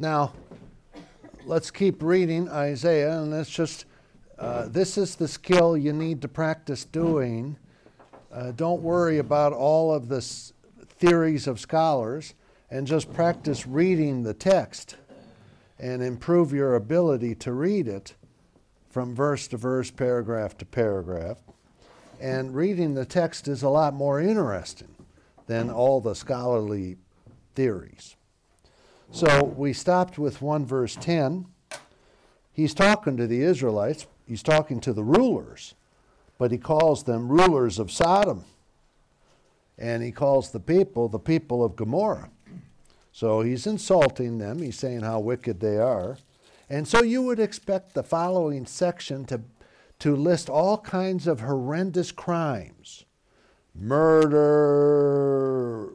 [0.00, 0.32] Now,
[1.44, 3.84] let's keep reading Isaiah, and let's just,
[4.38, 7.56] uh, this is the skill you need to practice doing.
[8.32, 10.20] Uh, don't worry about all of the
[11.00, 12.34] theories of scholars,
[12.70, 14.94] and just practice reading the text
[15.80, 18.14] and improve your ability to read it
[18.90, 21.38] from verse to verse, paragraph to paragraph.
[22.20, 24.94] And reading the text is a lot more interesting
[25.46, 26.98] than all the scholarly
[27.56, 28.14] theories.
[29.10, 31.46] So we stopped with 1 verse 10.
[32.52, 35.74] He's talking to the Israelites, he's talking to the rulers,
[36.36, 38.44] but he calls them rulers of Sodom.
[39.78, 42.30] And he calls the people the people of Gomorrah.
[43.12, 46.18] So he's insulting them, he's saying how wicked they are.
[46.68, 49.40] And so you would expect the following section to,
[50.00, 53.04] to list all kinds of horrendous crimes
[53.78, 55.38] murder,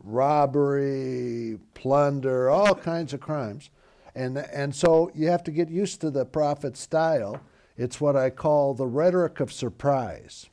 [0.03, 3.69] robbery, plunder, all kinds of crimes.
[4.15, 7.41] And, and so you have to get used to the prophet's style.
[7.77, 10.49] It's what I call the rhetoric of surprise.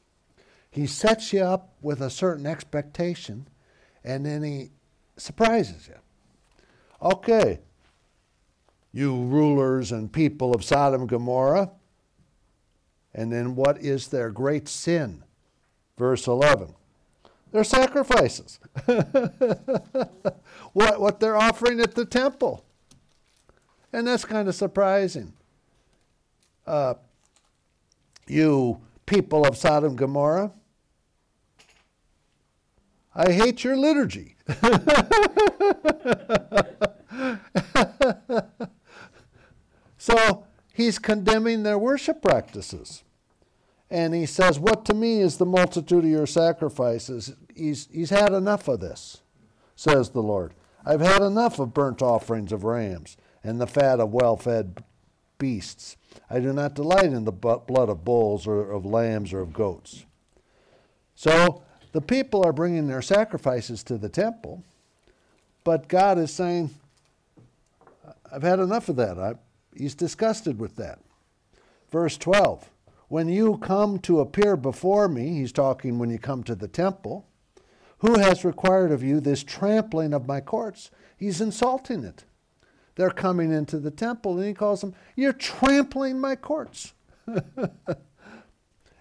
[0.71, 3.49] He sets you up with a certain expectation,
[4.03, 4.71] and then he
[5.17, 5.97] surprises you.
[7.03, 7.61] Okay,
[8.93, 11.71] you rulers and people of Sodom and Gomorrah.
[13.13, 15.25] And then what is their great sin?
[15.97, 16.75] Verse 11
[17.53, 18.59] their sacrifices.
[20.73, 22.65] what, what they're offering at the temple.
[23.93, 25.33] And that's kind of surprising.
[26.67, 26.95] Uh,
[28.27, 30.53] you people of Sodom and Gomorrah,
[33.15, 34.37] I hate your liturgy.
[39.99, 43.03] so he's condemning their worship practices.
[43.91, 47.35] And he says, What to me is the multitude of your sacrifices?
[47.55, 49.23] He's, he's had enough of this,
[49.75, 50.55] says the Lord.
[50.85, 54.85] I've had enough of burnt offerings of rams and the fat of well fed
[55.39, 55.97] beasts.
[56.29, 60.05] I do not delight in the blood of bulls or of lambs or of goats.
[61.15, 61.63] So
[61.93, 64.63] the people are bringing their sacrifices to the temple,
[65.65, 66.71] but God is saying,
[68.33, 69.19] I've had enough of that.
[69.19, 69.35] I,
[69.77, 71.01] he's disgusted with that.
[71.91, 72.71] Verse 12
[73.11, 77.27] When you come to appear before me, he's talking when you come to the temple,
[77.99, 80.93] who has required of you this trampling of my courts?
[81.17, 82.23] He's insulting it.
[82.95, 86.93] They're coming into the temple, and he calls them, You're trampling my courts.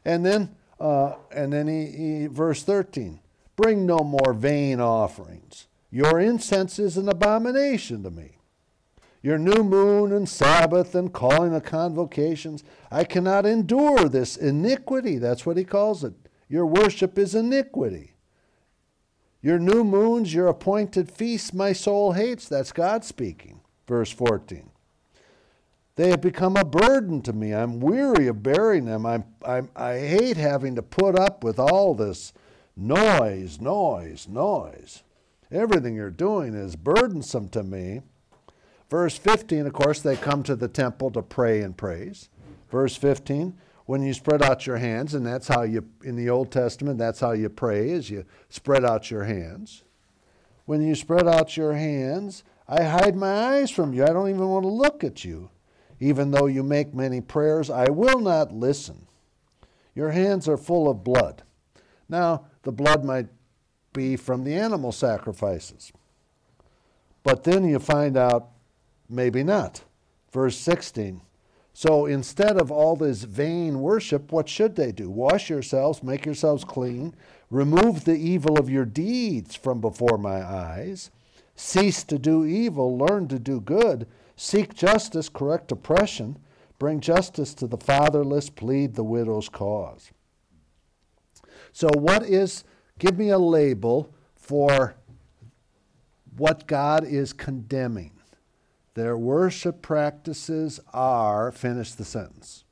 [0.04, 1.86] and then, uh, and then he,
[2.22, 3.20] he, verse 13,
[3.56, 5.68] Bring no more vain offerings.
[5.92, 8.39] Your incense is an abomination to me.
[9.22, 15.18] Your new moon and Sabbath and calling of convocations, I cannot endure this iniquity.
[15.18, 16.14] That's what he calls it.
[16.48, 18.14] Your worship is iniquity.
[19.42, 22.48] Your new moons, your appointed feasts, my soul hates.
[22.48, 23.62] That's God speaking.
[23.88, 24.70] Verse 14.
[25.96, 27.54] They have become a burden to me.
[27.54, 29.06] I'm weary of bearing them.
[29.06, 32.32] I'm, I'm, I hate having to put up with all this
[32.76, 35.04] noise, noise, noise.
[35.52, 38.02] Everything you're doing is burdensome to me.
[38.90, 42.30] Verse 15, of course, they come to the temple to pray and praise.
[42.72, 43.56] Verse 15,
[43.86, 47.20] when you spread out your hands, and that's how you, in the Old Testament, that's
[47.20, 49.84] how you pray, is you spread out your hands.
[50.66, 54.04] When you spread out your hands, I hide my eyes from you.
[54.04, 55.50] I don't even want to look at you.
[56.00, 59.08] Even though you make many prayers, I will not listen.
[59.96, 61.44] Your hands are full of blood.
[62.08, 63.28] Now, the blood might
[63.94, 65.92] be from the animal sacrifices.
[67.24, 68.50] But then you find out
[69.10, 69.84] maybe not.
[70.32, 71.22] Verse 16
[71.80, 75.10] so instead of all this vain worship, what should they do?
[75.10, 77.16] Wash yourselves, make yourselves clean,
[77.50, 81.10] remove the evil of your deeds from before my eyes.
[81.56, 86.38] Cease to do evil, learn to do good, seek justice, correct oppression,
[86.80, 90.12] bring justice to the fatherless, plead the widow's cause.
[91.72, 92.66] So, what is,
[92.98, 94.96] give me a label for
[96.36, 98.19] what God is condemning.
[99.00, 102.66] Their worship practices are, finish the sentence.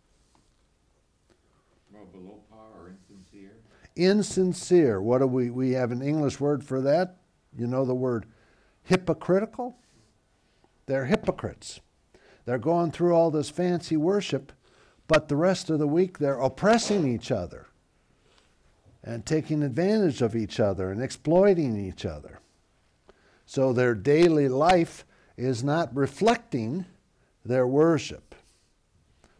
[1.89, 3.53] Well, below par or insincere?
[3.95, 5.01] Insincere.
[5.01, 7.15] What do we, we have an English word for that?
[7.57, 8.25] You know the word
[8.83, 9.77] hypocritical?
[10.85, 11.79] They're hypocrites.
[12.43, 14.51] They're going through all this fancy worship,
[15.07, 17.67] but the rest of the week they're oppressing each other
[19.01, 22.41] and taking advantage of each other and exploiting each other.
[23.45, 25.05] So their daily life
[25.37, 26.85] is not reflecting
[27.45, 28.35] their worship.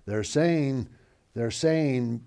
[0.05, 0.87] They're saying,
[1.33, 2.23] they're saying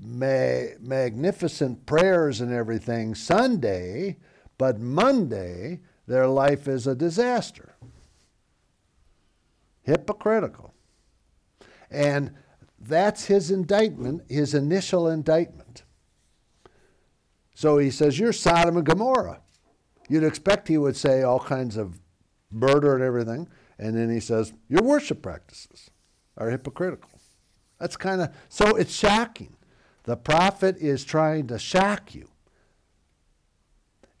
[0.00, 4.18] ma- magnificent prayers and everything Sunday,
[4.58, 7.74] but Monday their life is a disaster.
[9.82, 10.74] Hypocritical.
[11.90, 12.32] And
[12.78, 15.84] that's his indictment, his initial indictment.
[17.54, 19.40] So he says, You're Sodom and Gomorrah.
[20.08, 21.98] You'd expect he would say all kinds of
[22.54, 23.48] murder and everything.
[23.78, 25.90] And then he says, Your worship practices
[26.36, 27.10] are hypocritical.
[27.78, 29.56] That's kind of, so it's shocking.
[30.04, 32.28] The prophet is trying to shock you.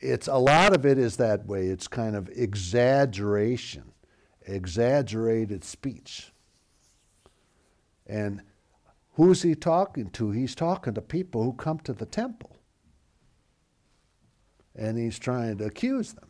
[0.00, 1.66] It's a lot of it is that way.
[1.68, 3.92] It's kind of exaggeration,
[4.46, 6.32] exaggerated speech.
[8.06, 8.42] And
[9.12, 10.30] who's he talking to?
[10.30, 12.58] He's talking to people who come to the temple.
[14.76, 16.28] And he's trying to accuse them.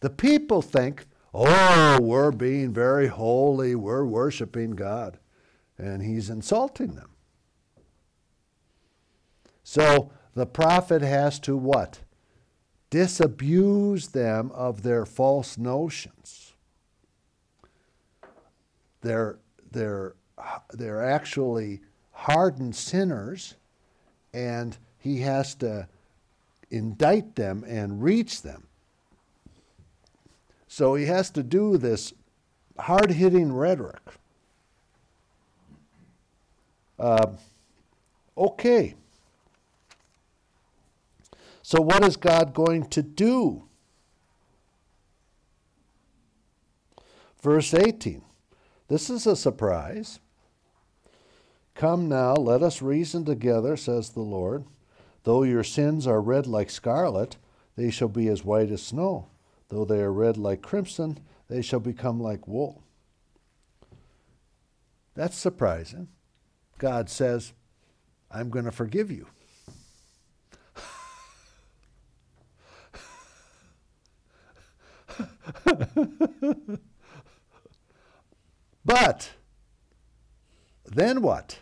[0.00, 5.18] The people think, oh, we're being very holy, we're worshiping God.
[5.78, 7.10] And he's insulting them.
[9.62, 12.00] So the prophet has to what?
[12.90, 16.54] Disabuse them of their false notions.
[19.00, 19.38] They're,
[19.70, 20.16] they're,
[20.72, 21.80] they're actually
[22.10, 23.54] hardened sinners,
[24.34, 25.88] and he has to
[26.70, 28.66] indict them and reach them.
[30.72, 32.14] So he has to do this
[32.78, 34.00] hard hitting rhetoric.
[36.96, 37.32] Uh,
[38.38, 38.94] okay.
[41.62, 43.64] So, what is God going to do?
[47.42, 48.22] Verse 18.
[48.86, 50.20] This is a surprise.
[51.74, 54.66] Come now, let us reason together, says the Lord.
[55.24, 57.38] Though your sins are red like scarlet,
[57.74, 59.29] they shall be as white as snow.
[59.70, 61.18] Though they are red like crimson,
[61.48, 62.82] they shall become like wool.
[65.14, 66.08] That's surprising.
[66.78, 67.52] God says,
[68.30, 69.26] I'm going to forgive you.
[78.84, 79.30] but
[80.84, 81.58] then what?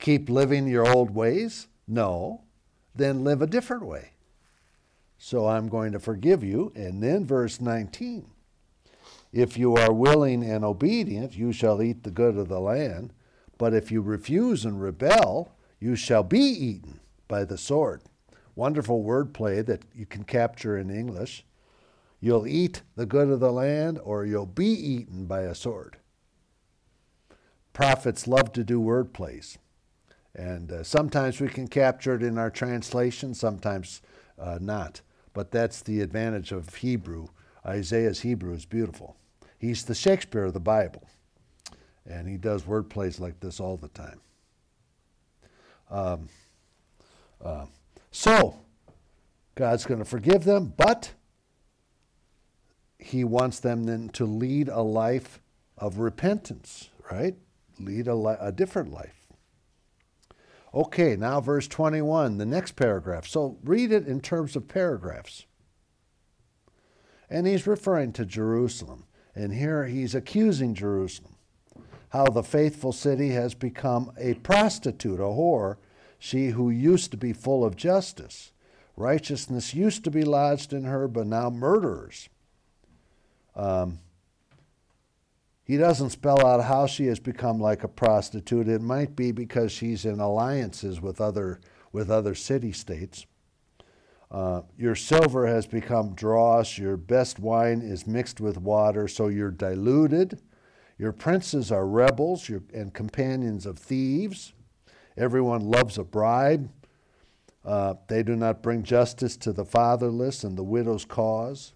[0.00, 1.68] Keep living your old ways?
[1.86, 2.42] No.
[2.94, 4.13] Then live a different way.
[5.18, 6.72] So I'm going to forgive you.
[6.74, 8.26] And then verse 19
[9.32, 13.12] If you are willing and obedient, you shall eat the good of the land.
[13.58, 18.02] But if you refuse and rebel, you shall be eaten by the sword.
[18.56, 21.44] Wonderful wordplay that you can capture in English.
[22.20, 25.98] You'll eat the good of the land, or you'll be eaten by a sword.
[27.72, 29.58] Prophets love to do wordplays.
[30.34, 34.00] And uh, sometimes we can capture it in our translation, sometimes
[34.38, 35.00] uh, not.
[35.32, 37.28] But that's the advantage of Hebrew.
[37.66, 39.16] Isaiah's Hebrew is beautiful.
[39.58, 41.08] He's the Shakespeare of the Bible.
[42.06, 44.20] And he does word plays like this all the time.
[45.90, 46.28] Um,
[47.42, 47.66] uh,
[48.10, 48.56] so,
[49.54, 51.12] God's going to forgive them, but
[52.98, 55.40] he wants them then to lead a life
[55.78, 57.34] of repentance, right?
[57.78, 59.23] Lead a, li- a different life.
[60.74, 63.28] Okay, now verse 21, the next paragraph.
[63.28, 65.46] So read it in terms of paragraphs.
[67.30, 69.04] And he's referring to Jerusalem.
[69.36, 71.36] And here he's accusing Jerusalem.
[72.08, 75.76] How the faithful city has become a prostitute, a whore,
[76.18, 78.52] she who used to be full of justice.
[78.96, 82.28] Righteousness used to be lodged in her, but now murderers.
[83.54, 84.00] Um,
[85.64, 88.68] he doesn't spell out how she has become like a prostitute.
[88.68, 93.26] It might be because she's in alliances with other, with other city states.
[94.30, 99.50] Uh, your silver has become dross, your best wine is mixed with water, so you're
[99.50, 100.40] diluted.
[100.98, 104.52] Your princes are rebels your, and companions of thieves.
[105.16, 106.70] Everyone loves a bribe.
[107.64, 111.72] Uh, they do not bring justice to the fatherless and the widow's cause.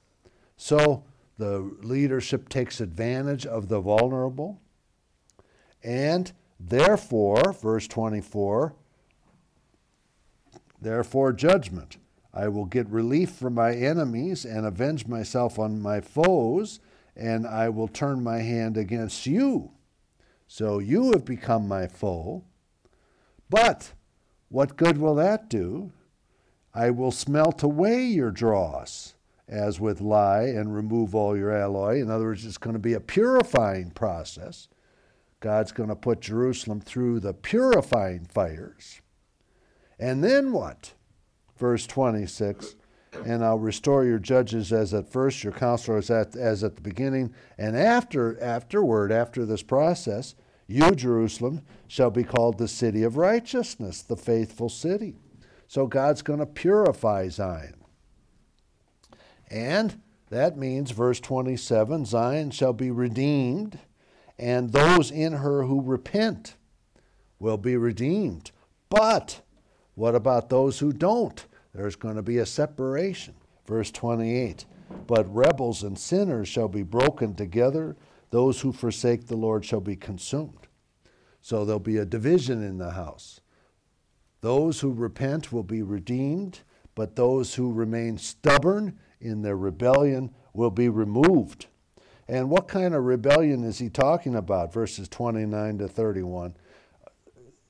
[0.56, 1.04] So
[1.38, 4.60] the leadership takes advantage of the vulnerable.
[5.82, 8.74] And therefore, verse 24,
[10.80, 11.96] therefore, judgment.
[12.34, 16.80] I will get relief from my enemies and avenge myself on my foes,
[17.16, 19.72] and I will turn my hand against you.
[20.46, 22.44] So you have become my foe.
[23.48, 23.92] But
[24.48, 25.92] what good will that do?
[26.74, 29.14] I will smelt away your dross
[29.48, 32.00] as with lye and remove all your alloy.
[32.00, 34.68] In other words, it's going to be a purifying process.
[35.40, 39.00] God's going to put Jerusalem through the purifying fires.
[39.98, 40.94] And then what?
[41.56, 42.76] Verse 26
[43.24, 47.32] And I'll restore your judges as at first, your counselors at, as at the beginning.
[47.56, 50.34] And after, afterward, after this process,
[50.66, 55.16] you, Jerusalem, shall be called the city of righteousness, the faithful city.
[55.66, 57.77] So God's going to purify Zion.
[59.50, 60.00] And
[60.30, 63.78] That means, verse 27 Zion shall be redeemed,
[64.38, 66.54] and those in her who repent
[67.38, 68.50] will be redeemed.
[68.90, 69.40] But
[69.94, 71.46] what about those who don't?
[71.74, 73.34] There's going to be a separation.
[73.66, 74.66] Verse 28
[75.06, 77.96] But rebels and sinners shall be broken together,
[78.30, 80.68] those who forsake the Lord shall be consumed.
[81.40, 83.40] So there'll be a division in the house.
[84.40, 86.60] Those who repent will be redeemed,
[86.94, 91.66] but those who remain stubborn in their rebellion will be removed.
[92.28, 94.72] And what kind of rebellion is he talking about?
[94.72, 96.54] Verses 29 to 31.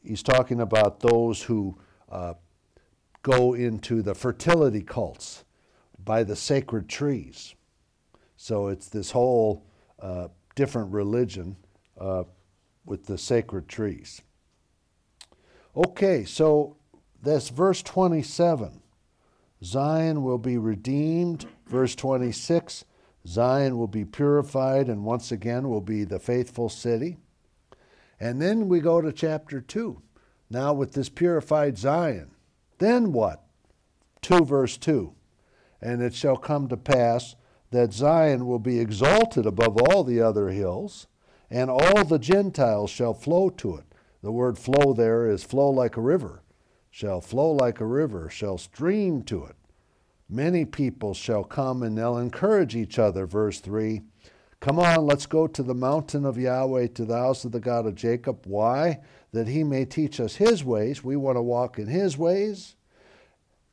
[0.03, 1.79] He's talking about those who
[2.11, 2.35] uh,
[3.23, 5.45] go into the fertility cults
[6.05, 7.55] by the sacred trees.
[8.37, 9.67] So it's this whole
[10.01, 11.57] uh, different religion
[12.01, 12.25] uh,
[12.85, 14.23] with the sacred trees.
[15.77, 16.77] Okay, so
[17.23, 18.78] that's verse 27.
[19.63, 21.47] Zion will be redeemed.
[21.67, 22.85] Verse 26
[23.27, 27.19] Zion will be purified and once again will be the faithful city.
[28.21, 30.01] And then we go to chapter 2.
[30.51, 32.31] Now, with this purified Zion,
[32.79, 33.45] then what?
[34.23, 35.13] 2 verse 2.
[35.81, 37.37] And it shall come to pass
[37.71, 41.07] that Zion will be exalted above all the other hills,
[41.51, 43.85] and all the Gentiles shall flow to it.
[44.23, 46.43] The word flow there is flow like a river,
[46.91, 49.57] shall flow like a river, shall stream to it.
[50.29, 53.27] Many people shall come and they'll encourage each other.
[53.27, 54.03] Verse 3
[54.61, 57.87] Come on, let's go to the mountain of Yahweh, to the house of the God
[57.87, 58.45] of Jacob.
[58.45, 58.99] Why?
[59.33, 61.05] That he may teach us his ways.
[61.05, 62.75] We want to walk in his ways,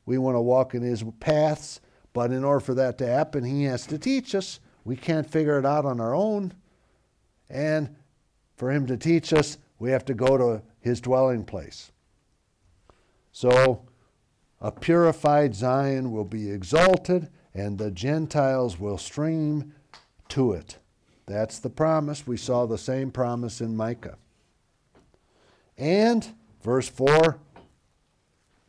[0.04, 1.80] we want to walk in his paths.
[2.12, 4.60] But in order for that to happen, he has to teach us.
[4.84, 6.54] We can't figure it out on our own.
[7.50, 7.94] And
[8.56, 11.92] for him to teach us, we have to go to his dwelling place.
[13.36, 13.82] So,
[14.62, 19.74] a purified Zion will be exalted, and the Gentiles will stream
[20.28, 20.78] to it.
[21.26, 22.26] That's the promise.
[22.26, 24.16] We saw the same promise in Micah.
[25.76, 26.26] And,
[26.62, 27.38] verse 4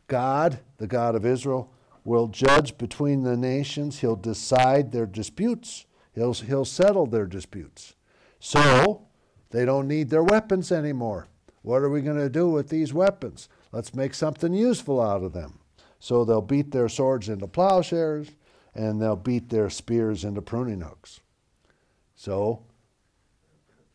[0.06, 1.72] God, the God of Israel,
[2.04, 4.00] will judge between the nations.
[4.00, 7.94] He'll decide their disputes, he'll, he'll settle their disputes.
[8.38, 9.06] So,
[9.48, 11.26] they don't need their weapons anymore.
[11.62, 13.48] What are we going to do with these weapons?
[13.72, 15.60] Let's make something useful out of them.
[16.00, 18.28] So they'll beat their swords into plowshares
[18.74, 21.20] and they'll beat their spears into pruning hooks.
[22.14, 22.64] So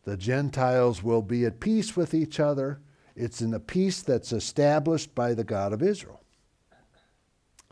[0.04, 2.80] the Gentiles will be at peace with each other.
[3.16, 6.20] It's in a peace that's established by the God of Israel.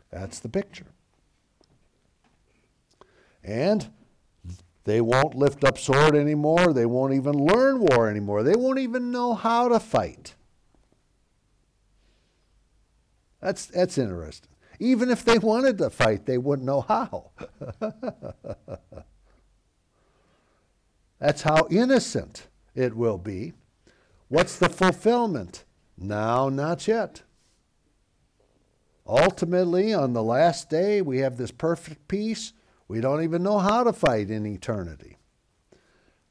[0.09, 0.87] That's the picture.
[3.43, 3.89] And
[4.85, 6.73] they won't lift up sword anymore.
[6.73, 8.43] They won't even learn war anymore.
[8.43, 10.35] They won't even know how to fight.
[13.43, 14.49] That's, that's interesting.
[14.79, 17.31] Even if they wanted to fight, they wouldn't know how.
[21.19, 23.51] that's how innocent it will be.
[24.29, 25.65] What's the fulfillment?
[25.97, 27.23] Now, not yet.
[29.05, 32.53] Ultimately, on the last day, we have this perfect peace
[32.87, 35.17] we don't even know how to fight in eternity.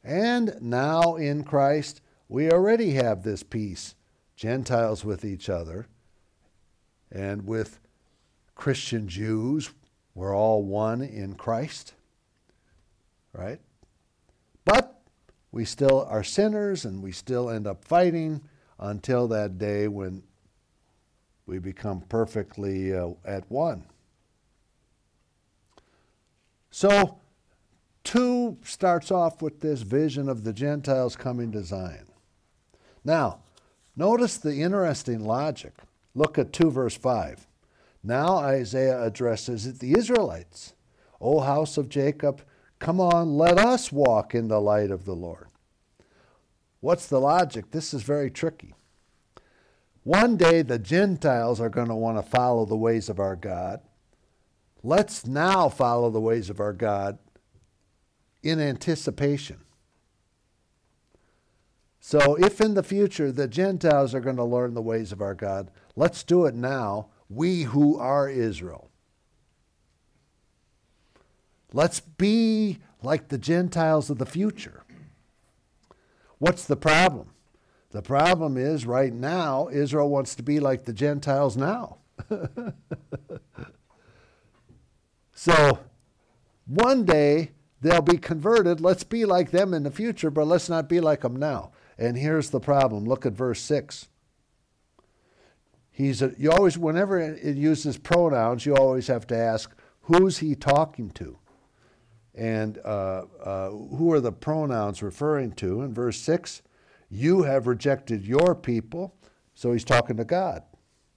[0.05, 3.95] And now in Christ, we already have this peace,
[4.37, 5.89] Gentiles with each other,
[7.13, 7.79] and with
[8.55, 9.71] Christian Jews.
[10.15, 11.95] We're all one in Christ,
[13.33, 13.61] right?
[14.65, 15.01] But
[15.51, 18.43] we still are sinners and we still end up fighting
[18.79, 20.23] until that day when
[21.47, 23.85] we become perfectly uh, at one.
[26.71, 27.19] So,
[28.05, 32.07] 2 starts off with this vision of the Gentiles coming to Zion.
[33.05, 33.41] Now,
[33.95, 35.75] notice the interesting logic.
[36.15, 37.47] Look at 2 verse 5.
[38.03, 40.75] Now Isaiah addresses the Israelites.
[41.21, 42.43] O house of Jacob,
[42.79, 45.49] come on, let us walk in the light of the Lord.
[46.81, 47.71] What's the logic?
[47.71, 48.75] This is very tricky.
[50.03, 53.81] One day the Gentiles are going to want to follow the ways of our God.
[54.83, 57.19] Let's now follow the ways of our God
[58.43, 59.59] in anticipation.
[62.05, 65.35] So, if in the future the Gentiles are going to learn the ways of our
[65.35, 68.91] God, let's do it now, we who are Israel.
[71.73, 74.83] Let's be like the Gentiles of the future.
[76.39, 77.31] What's the problem?
[77.93, 81.99] The problem is right now, Israel wants to be like the Gentiles now.
[85.43, 85.81] So
[86.67, 88.81] one day they'll be converted.
[88.81, 91.73] Let's be like them in the future, but let's not be like them now.
[91.99, 93.05] And here's the problem.
[93.05, 94.09] Look at verse 6.
[95.91, 100.55] He's a, you always, whenever it uses pronouns, you always have to ask, who's he
[100.55, 101.39] talking to?
[102.35, 105.83] And uh, uh, who are the pronouns referring to?
[105.83, 106.63] In verse 6,
[107.11, 109.15] you have rejected your people.
[109.55, 110.63] So he's talking to God,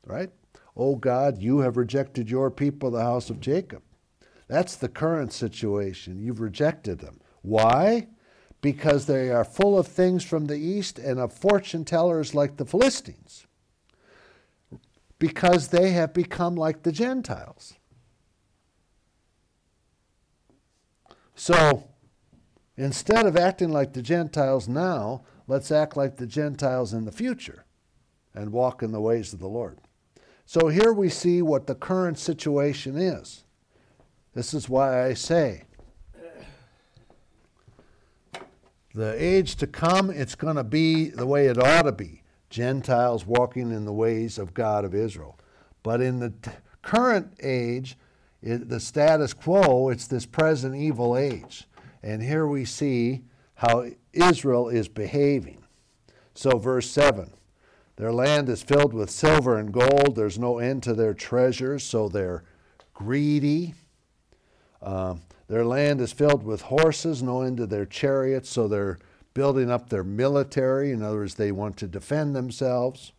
[0.06, 0.30] right?
[0.76, 3.82] Oh God, you have rejected your people, the house of Jacob.
[4.50, 6.20] That's the current situation.
[6.20, 7.22] You've rejected them.
[7.42, 8.08] Why?
[8.66, 12.66] Because they are full of things from the east and of fortune tellers like the
[12.66, 13.46] Philistines.
[15.20, 17.76] Because they have become like the Gentiles.
[21.36, 21.90] So
[22.76, 27.66] instead of acting like the Gentiles now, let's act like the Gentiles in the future
[28.34, 29.78] and walk in the ways of the Lord.
[30.48, 33.44] So here we see what the current situation is.
[34.34, 35.66] This is why I say
[38.96, 43.26] the age to come, it's going to be the way it ought to be Gentiles
[43.26, 45.38] walking in the ways of God of Israel.
[45.84, 47.98] But in the t- current age,
[48.42, 51.68] it, the status quo, it's this present evil age.
[52.02, 53.24] And here we see
[53.56, 55.64] how Israel is behaving.
[56.34, 57.32] So, verse 7
[57.98, 60.16] their land is filled with silver and gold.
[60.16, 62.44] There's no end to their treasures, so they're
[62.94, 63.74] greedy.
[64.82, 69.00] Um, their land is filled with horses, no end to their chariots, so they're
[69.34, 70.92] building up their military.
[70.92, 73.12] In other words, they want to defend themselves.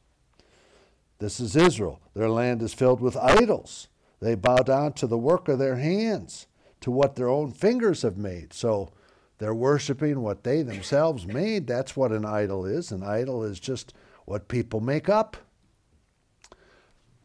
[1.18, 2.00] This is Israel.
[2.14, 3.88] Their land is filled with idols.
[4.20, 6.46] They bow down to the work of their hands,
[6.80, 8.52] to what their own fingers have made.
[8.52, 8.90] So
[9.38, 11.66] they're worshiping what they themselves made.
[11.66, 12.90] That's what an idol is.
[12.90, 15.36] An idol is just what people make up.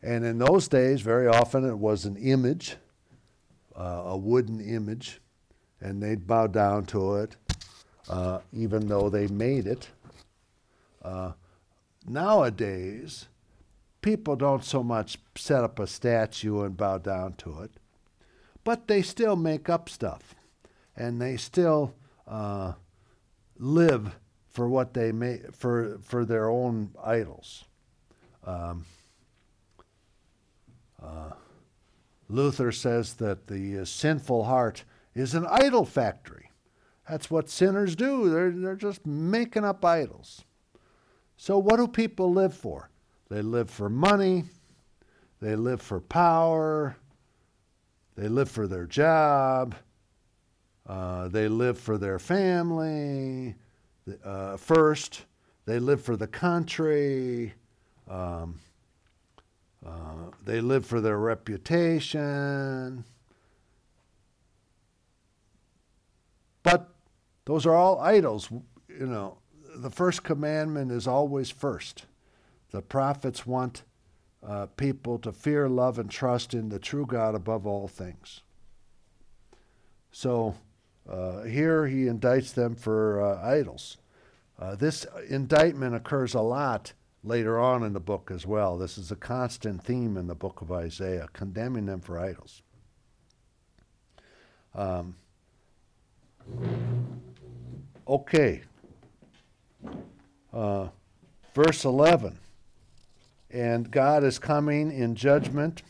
[0.03, 2.75] And in those days, very often it was an image,
[3.81, 5.19] uh, a wooden image,
[5.79, 7.35] and they'd bow down to it,
[8.09, 9.89] uh, even though they made it.
[11.01, 11.31] Uh,
[12.07, 13.27] nowadays,
[14.01, 17.71] people don't so much set up a statue and bow down to it,
[18.63, 20.35] but they still make up stuff,
[20.95, 21.95] and they still
[22.27, 22.73] uh,
[23.57, 24.15] live
[24.51, 27.65] for what they make for for their own idols.
[28.45, 28.85] Um,
[31.01, 31.31] uh,
[32.31, 36.51] Luther says that the uh, sinful heart is an idol factory.
[37.09, 38.29] That's what sinners do.
[38.29, 40.43] They're, they're just making up idols.
[41.35, 42.89] So, what do people live for?
[43.29, 44.45] They live for money,
[45.41, 46.95] they live for power,
[48.15, 49.75] they live for their job,
[50.87, 53.55] uh, they live for their family,
[54.23, 55.25] uh, first.
[55.65, 57.53] They live for the country.
[58.09, 58.59] Um,
[59.85, 63.03] uh, they live for their reputation.
[66.63, 66.93] But
[67.45, 68.49] those are all idols.
[68.87, 69.37] You know,
[69.75, 72.05] the first commandment is always first.
[72.71, 73.83] The prophets want
[74.47, 78.41] uh, people to fear, love, and trust in the true God above all things.
[80.11, 80.55] So,
[81.09, 83.97] uh, here he indicts them for uh, idols.
[84.59, 88.77] Uh, this indictment occurs a lot later on in the book as well.
[88.77, 92.61] This is a constant theme in the book of Isaiah, condemning them for idols.
[94.73, 95.15] Um,
[98.07, 98.61] okay.
[100.53, 100.87] Uh,
[101.53, 102.37] verse 11.
[103.49, 105.83] And God is coming in judgment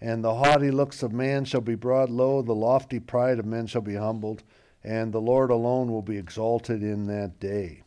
[0.00, 3.66] and the haughty looks of man shall be brought low, the lofty pride of men
[3.66, 4.44] shall be humbled,
[4.84, 7.82] and the Lord alone will be exalted in that day.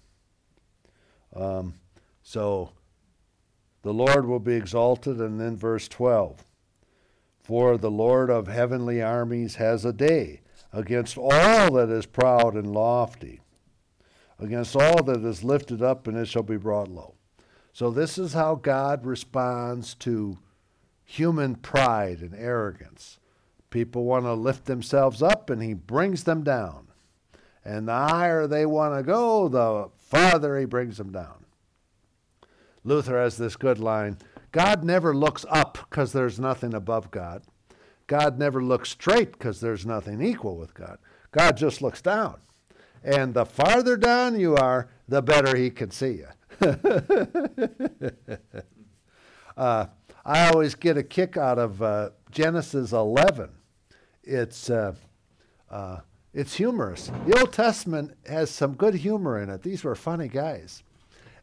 [1.33, 1.75] Um,
[2.23, 2.71] so
[3.83, 6.43] the Lord will be exalted, and then verse 12
[7.41, 12.73] For the Lord of heavenly armies has a day against all that is proud and
[12.73, 13.41] lofty,
[14.39, 17.15] against all that is lifted up, and it shall be brought low.
[17.73, 20.37] So this is how God responds to
[21.03, 23.17] human pride and arrogance.
[23.69, 26.87] People want to lift themselves up, and he brings them down.
[27.63, 31.40] And the higher they want to go, the farther he brings them down.
[32.83, 34.17] Luther has this good line
[34.51, 37.43] God never looks up because there's nothing above God.
[38.07, 40.97] God never looks straight because there's nothing equal with God.
[41.31, 42.41] God just looks down.
[43.03, 46.27] And the farther down you are, the better he can see you.
[49.57, 49.85] uh,
[50.25, 53.49] I always get a kick out of uh, Genesis 11.
[54.23, 54.95] It's, uh,
[55.69, 55.99] uh,
[56.33, 57.09] it's humorous.
[57.25, 59.63] The Old Testament has some good humor in it.
[59.63, 60.83] These were funny guys.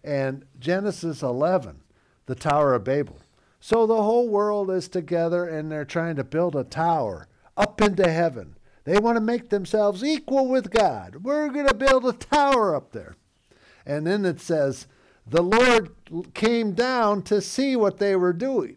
[0.05, 1.81] And Genesis 11,
[2.27, 3.19] the Tower of Babel.
[3.61, 8.09] So the whole world is together and they're trying to build a tower up into
[8.09, 8.57] heaven.
[8.85, 11.17] They want to make themselves equal with God.
[11.25, 13.17] We're going to build a tower up there.
[13.85, 14.87] And then it says,
[15.27, 15.95] the Lord
[16.33, 18.77] came down to see what they were doing.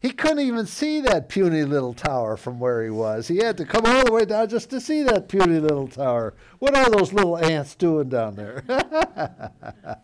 [0.00, 3.26] He couldn't even see that puny little tower from where he was.
[3.26, 6.34] He had to come all the way down just to see that puny little tower.
[6.60, 8.62] What are those little ants doing down there?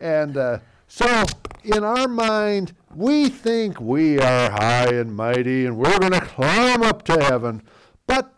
[0.00, 1.24] and uh, so,
[1.64, 6.82] in our mind, we think we are high and mighty and we're going to climb
[6.82, 7.62] up to heaven.
[8.06, 8.32] But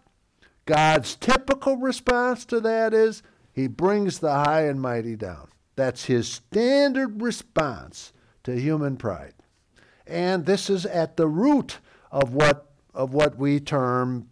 [0.64, 5.49] God's typical response to that is he brings the high and mighty down.
[5.77, 8.14] That's his standard response
[8.45, 9.35] to human pride.
[10.12, 11.79] And this is at the root
[12.11, 14.29] of what, of what we term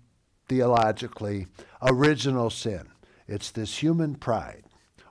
[0.47, 1.47] theologically
[1.81, 2.87] original sin.
[3.27, 4.65] It's this human pride.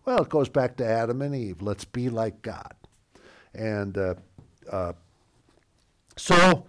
[0.06, 1.64] Well, it goes back to Adam and Eve.
[1.64, 2.76] Let's be like God.
[3.56, 4.14] And uh,
[4.72, 4.94] uh,
[6.16, 6.68] so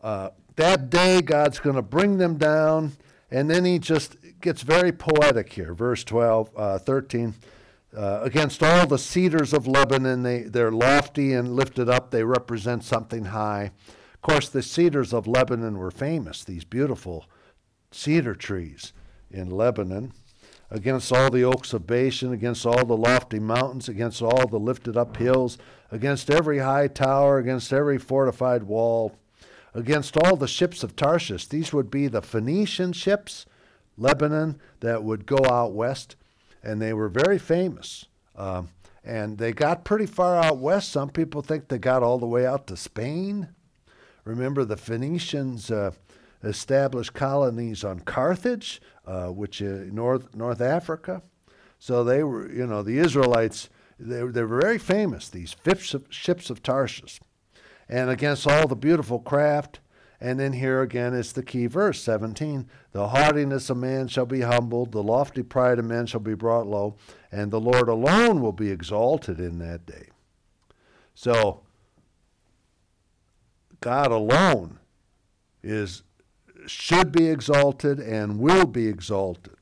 [0.00, 2.92] uh, that day, God's going to bring them down.
[3.32, 5.74] And then he just gets very poetic here.
[5.74, 7.34] Verse 12, uh, 13.
[7.96, 12.10] Uh, against all the cedars of Lebanon, they, they're lofty and lifted up.
[12.10, 13.72] They represent something high.
[14.14, 17.26] Of course, the cedars of Lebanon were famous, these beautiful
[17.90, 18.92] cedar trees
[19.30, 20.12] in Lebanon.
[20.70, 24.96] Against all the oaks of Bashan, against all the lofty mountains, against all the lifted
[24.96, 25.58] up hills,
[25.90, 29.16] against every high tower, against every fortified wall,
[29.74, 31.46] against all the ships of Tarshish.
[31.48, 33.46] These would be the Phoenician ships,
[33.98, 36.14] Lebanon, that would go out west
[36.62, 38.06] and they were very famous.
[38.36, 38.68] Um,
[39.04, 40.90] and they got pretty far out west.
[40.90, 43.48] Some people think they got all the way out to Spain.
[44.24, 45.92] Remember, the Phoenicians uh,
[46.44, 51.22] established colonies on Carthage, uh, which is North North Africa.
[51.78, 53.70] So they were, you know, the Israelites.
[53.98, 55.28] They, they were very famous.
[55.28, 55.56] These
[56.10, 57.20] ships of Tarshish,
[57.88, 59.80] and against all the beautiful craft
[60.20, 64.42] and then here again is the key verse 17 The haughtiness of man shall be
[64.42, 66.96] humbled, the lofty pride of men shall be brought low,
[67.32, 70.08] and the Lord alone will be exalted in that day.
[71.14, 71.62] So,
[73.80, 74.78] God alone
[75.62, 76.02] is
[76.66, 79.54] should be exalted and will be exalted.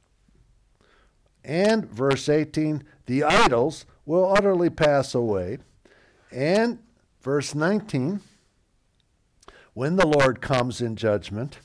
[1.44, 5.58] And verse 18, the idols will utterly pass away.
[6.32, 6.80] And
[7.22, 8.20] verse 19,
[9.78, 11.60] when the Lord comes in judgment,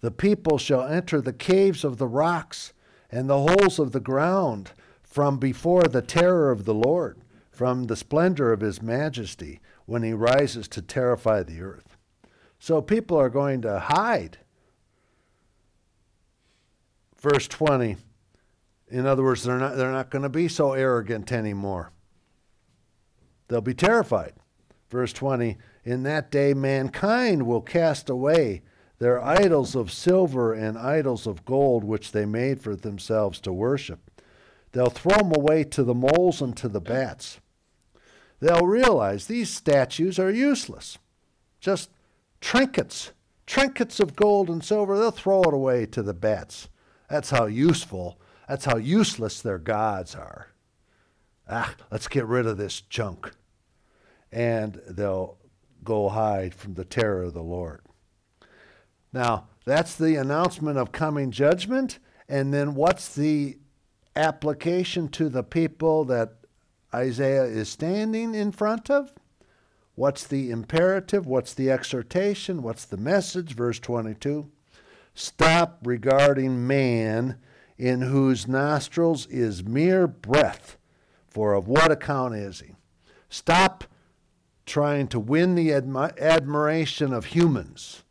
[0.00, 2.72] the people shall enter the caves of the rocks
[3.10, 4.70] and the holes of the ground
[5.02, 7.18] from before the terror of the Lord,
[7.50, 11.96] from the splendor of his majesty, when he rises to terrify the earth.
[12.60, 14.38] So people are going to hide.
[17.20, 17.96] Verse 20.
[18.88, 21.90] In other words, they're not, they're not going to be so arrogant anymore.
[23.48, 24.34] They'll be terrified.
[24.90, 28.60] Verse 20 in that day, mankind will cast away
[28.98, 34.20] their idols of silver and idols of gold, which they made for themselves to worship.
[34.72, 37.40] They'll throw them away to the moles and to the bats.
[38.38, 40.98] They'll realize these statues are useless,
[41.58, 41.88] just
[42.42, 43.12] trinkets,
[43.46, 44.98] trinkets of gold and silver.
[44.98, 46.68] They'll throw it away to the bats.
[47.08, 50.48] That's how useful, that's how useless their gods are.
[51.48, 53.30] Ah, let's get rid of this junk.
[54.30, 55.38] And they'll
[55.84, 57.80] go hide from the terror of the Lord.
[59.12, 61.98] Now, that's the announcement of coming judgment.
[62.28, 63.58] And then what's the
[64.16, 66.34] application to the people that
[66.94, 69.12] Isaiah is standing in front of?
[69.94, 71.26] What's the imperative?
[71.26, 72.62] What's the exhortation?
[72.62, 73.54] What's the message?
[73.54, 74.50] Verse 22
[75.14, 77.36] Stop regarding man
[77.76, 80.76] in whose nostrils is mere breath,
[81.26, 82.74] for of what account is he?
[83.28, 83.84] Stop
[84.68, 88.04] trying to win the admi- admiration of humans.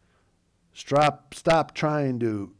[0.73, 2.53] Stop, stop trying to,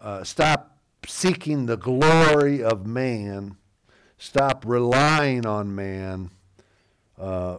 [0.00, 3.56] uh, stop seeking the glory of man.
[4.16, 6.30] Stop relying on man.
[7.18, 7.58] Uh,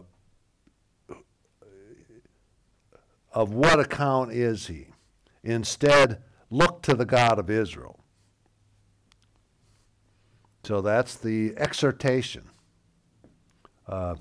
[3.32, 4.88] of what account is he?
[5.42, 8.00] Instead, look to the God of Israel.
[10.64, 12.50] So that's the exhortation.
[13.86, 14.16] Uh,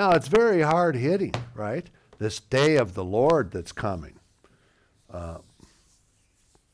[0.00, 1.86] now, it's very hard hitting, right?
[2.18, 4.18] This day of the Lord that's coming.
[5.12, 5.40] Uh,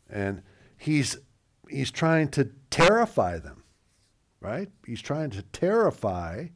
[0.09, 0.43] and
[0.77, 1.19] he's,
[1.69, 3.65] he's trying to terrify them,
[4.41, 4.69] right?
[4.87, 6.51] He's trying to terrify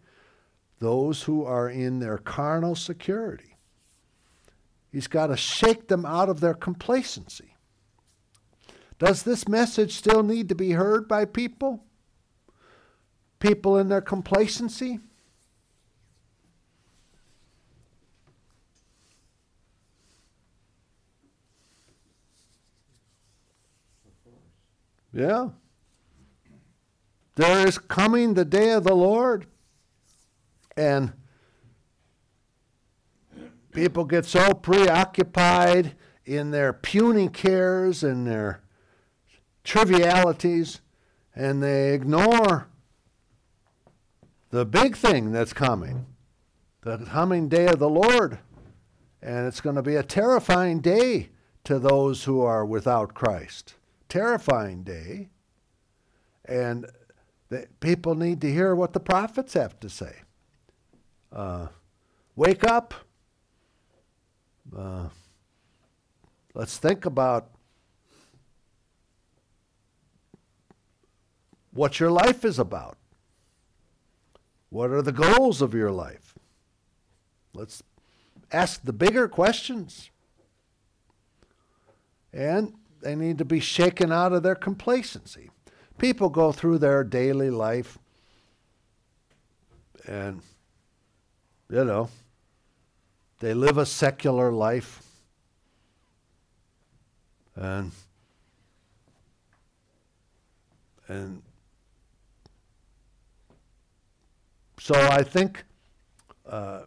[0.79, 3.57] those who are in their carnal security.
[4.93, 7.57] He's got to shake them out of their complacency.
[9.01, 11.83] Does this message still need to be heard by people?
[13.41, 15.01] People in their complacency?
[25.13, 25.51] Yeah.
[27.37, 29.47] There is coming the day of the Lord.
[30.77, 31.13] And
[33.73, 35.95] People get so preoccupied
[36.25, 38.63] in their puny cares and their
[39.63, 40.81] trivialities,
[41.37, 42.69] and they ignore
[44.51, 46.07] the big thing that's coming
[46.83, 48.39] the coming day of the Lord.
[49.23, 51.29] And it's going to be a terrifying day
[51.65, 53.75] to those who are without Christ.
[54.11, 55.31] Terrifying day.
[56.45, 56.85] And
[57.49, 60.17] the, people need to hear what the prophets have to say.
[61.33, 61.69] Uh,
[62.37, 62.93] wake up.
[64.77, 65.09] Uh,
[66.55, 67.51] let's think about
[71.73, 72.99] what your life is about.
[74.71, 76.35] What are the goals of your life?
[77.55, 77.83] Let's
[78.53, 80.11] ask the bigger questions.
[82.33, 85.51] And they need to be shaken out of their complacency.
[85.99, 87.99] People go through their daily life
[90.07, 90.41] and,
[91.69, 92.09] you know,
[93.41, 95.03] they live a secular life.
[97.57, 97.91] And,
[101.09, 101.43] and
[104.79, 105.65] so I think
[106.49, 106.83] uh,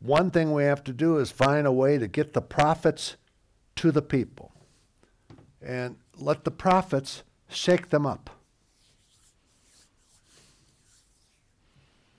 [0.00, 3.16] one thing we have to do is find a way to get the prophets
[3.76, 4.52] to the people
[5.66, 8.30] and let the prophets shake them up.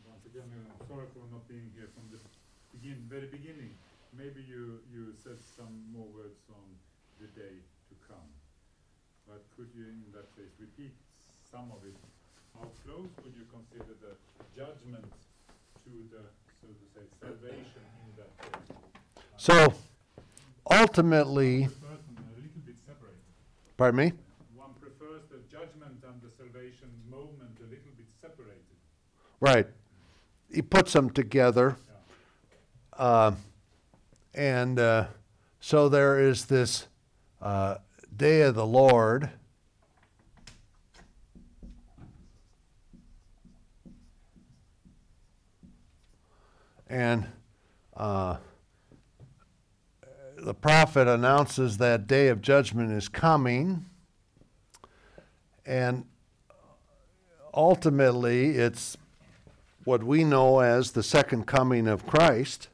[0.06, 2.20] Once again, uh, sorry for not being here from the
[2.76, 3.72] begin, very beginning.
[4.12, 6.66] Maybe you, you said some more words on
[7.24, 7.56] the day
[7.90, 8.28] to come.
[9.28, 10.92] But could you, in that case, repeat
[11.50, 11.96] some of it?
[12.60, 14.20] How close would you consider the
[14.56, 15.06] judgment
[15.86, 16.24] to the
[16.62, 18.76] so to say, salvation in that case.
[19.38, 19.74] So
[20.70, 23.22] ultimately, a little bit separated.
[23.78, 24.14] Pardon me?
[24.56, 28.64] One prefers the judgment and the salvation moment a little bit separated.
[29.40, 29.68] Right.
[30.54, 31.78] He puts them together.
[32.98, 33.34] Uh,
[34.34, 35.06] and uh,
[35.60, 36.88] so there is this
[37.42, 37.76] uh,
[38.16, 39.30] day of the Lord.
[46.90, 47.28] And
[47.96, 48.38] uh,
[50.48, 53.84] the prophet announces that day of judgment is coming.
[55.66, 56.06] And
[57.54, 58.96] ultimately, it's
[59.84, 62.70] what we know as the second coming of Christ.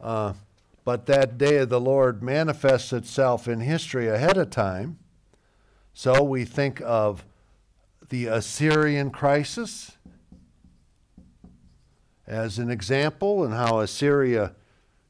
[0.00, 0.32] Uh,
[0.86, 4.98] but that day of the Lord manifests itself in history ahead of time.
[5.92, 7.26] So we think of
[8.08, 9.98] the Assyrian crisis
[12.26, 14.54] as an example and how Assyria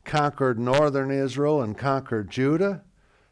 [0.08, 2.82] conquered northern Israel and conquered Judah.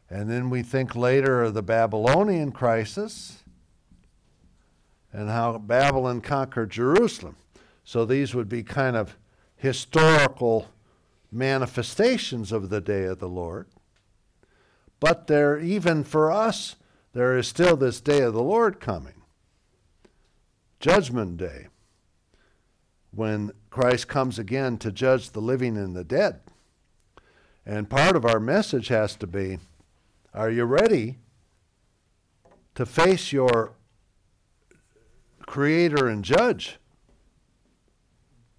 [0.09, 3.43] And then we think later of the Babylonian crisis
[5.11, 7.35] and how Babylon conquered Jerusalem.
[7.83, 9.17] So these would be kind of
[9.57, 10.69] historical
[11.31, 13.67] manifestations of the day of the Lord.
[14.99, 16.75] But there, even for us,
[17.13, 19.21] there is still this day of the Lord coming.
[20.79, 21.67] Judgment Day
[23.11, 26.39] when Christ comes again to judge the living and the dead.
[27.67, 29.59] And part of our message has to be
[30.33, 31.17] are you ready
[32.75, 33.73] to face your
[35.45, 36.77] creator and judge?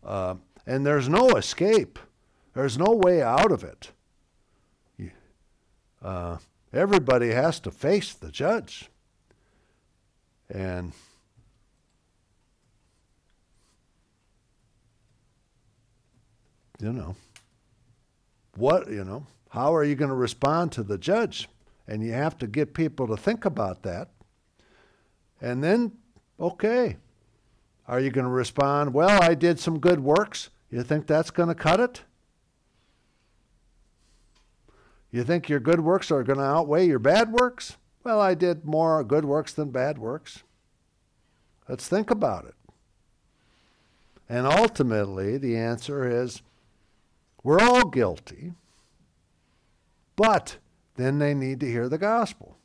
[0.05, 0.35] Uh,
[0.66, 1.99] and there's no escape,
[2.53, 3.92] there's no way out of it.
[6.03, 6.37] Uh,
[6.73, 8.90] everybody has to face the judge.
[10.51, 10.92] And
[16.79, 17.16] you know,
[18.59, 21.49] what, you know, how are you going to respond to the judge?
[21.87, 24.09] And you have to get people to think about that.
[25.40, 25.92] And then,
[26.38, 26.97] okay,
[27.87, 30.51] are you going to respond, well, I did some good works?
[30.71, 32.03] You think that's going to cut it?
[35.11, 37.79] You think your good works are going to outweigh your bad works?
[38.05, 40.42] Well, I did more good works than bad works.
[41.68, 42.55] Let's think about it.
[44.29, 46.42] And ultimately, the answer is
[47.42, 48.53] we're all guilty,
[50.16, 50.59] but
[50.96, 52.57] then they need to hear the gospel.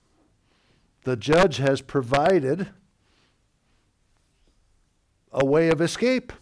[1.03, 2.69] The judge has provided
[5.31, 6.33] a way of escape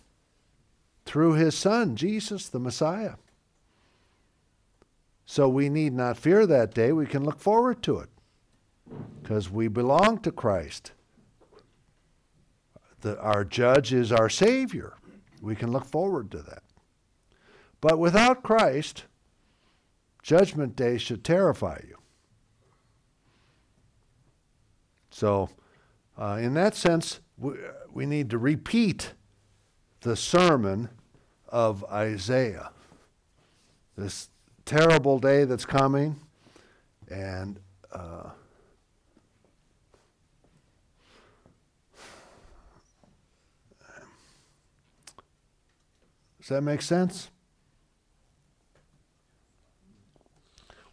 [1.05, 3.15] through his son, Jesus, the Messiah.
[5.25, 6.91] So we need not fear that day.
[6.91, 8.09] We can look forward to it
[9.21, 10.91] because we belong to Christ.
[13.01, 14.93] The, our judge is our Savior.
[15.41, 16.63] We can look forward to that.
[17.81, 19.05] But without Christ,
[20.21, 21.97] Judgment Day should terrify you.
[25.09, 25.49] So,
[26.17, 27.53] uh, in that sense, we,
[27.91, 29.13] we need to repeat
[30.01, 30.89] the sermon
[31.49, 32.71] of Isaiah.
[33.97, 34.29] this
[34.63, 36.15] terrible day that's coming,
[37.09, 37.59] and
[37.91, 38.29] uh,
[46.39, 47.30] does that make sense?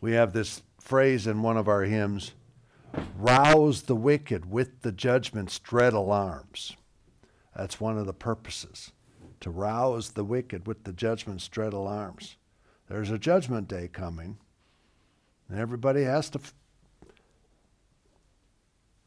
[0.01, 2.33] We have this phrase in one of our hymns
[3.17, 6.77] rouse the wicked with the judgment's dread alarms.
[7.55, 8.93] That's one of the purposes
[9.41, 12.37] to rouse the wicked with the judgment's dread alarms.
[12.89, 14.39] There's a judgment day coming,
[15.49, 16.55] and everybody has to f-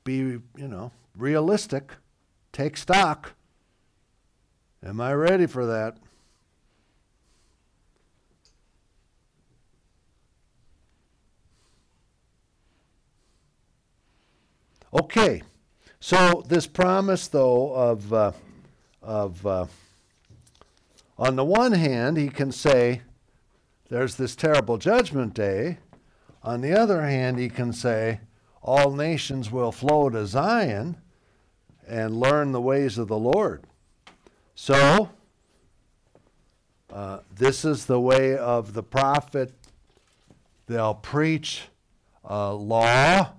[0.03, 1.93] be, you know, realistic,
[2.51, 3.33] take stock.
[4.83, 5.97] Am I ready for that?
[14.93, 15.41] Okay,
[16.01, 18.33] so this promise, though, of, uh,
[19.01, 19.65] of uh,
[21.17, 23.01] on the one hand, he can say,
[23.87, 25.77] there's this terrible judgment day.
[26.43, 28.19] On the other hand, he can say,
[28.61, 30.97] all nations will flow to Zion
[31.87, 33.63] and learn the ways of the Lord.
[34.55, 35.09] So,
[36.91, 39.53] uh, this is the way of the prophet.
[40.67, 41.69] They'll preach
[42.29, 43.35] uh, law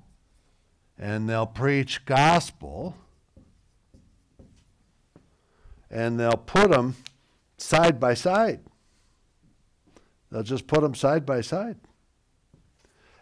[1.03, 2.95] and they'll preach gospel
[5.91, 6.95] and they'll put them
[7.59, 8.61] side by side.
[10.31, 11.77] They'll just put them side by side.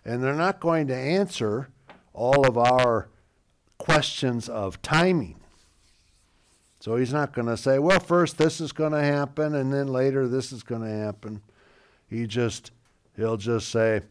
[0.05, 1.71] And they're not going to answer
[2.13, 3.09] all of our
[3.79, 5.41] questions of timing.
[6.81, 9.89] So he's not going to say, well, first this is going to happen and then
[9.89, 11.41] later this is going to happen.
[12.11, 12.73] He just,
[13.17, 14.03] he'll just say,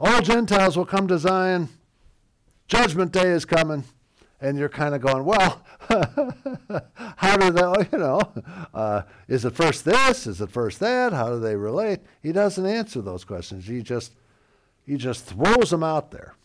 [0.00, 1.68] all Gentiles will come to Zion
[2.70, 3.82] Judgment Day is coming.
[4.40, 5.62] And you're kind of going, well,
[7.16, 8.20] how do they, you know,
[8.72, 10.26] uh, is it first this?
[10.26, 11.12] Is it first that?
[11.12, 11.98] How do they relate?
[12.22, 13.66] He doesn't answer those questions.
[13.66, 14.12] He just,
[14.86, 16.36] he just throws them out there.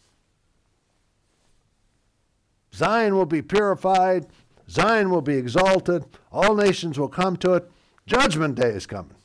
[2.73, 4.25] Zion will be purified.
[4.69, 6.03] Zion will be exalted.
[6.33, 7.71] All nations will come to it.
[8.07, 9.15] Judgment day is coming.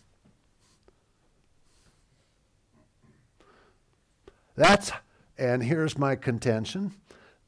[4.54, 4.92] That's
[5.40, 6.92] and here's my contention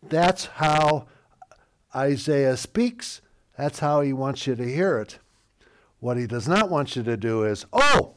[0.09, 1.07] that's how
[1.95, 3.21] Isaiah speaks,
[3.57, 5.19] that's how he wants you to hear it.
[6.01, 8.15] What he does not want you to do is, oh,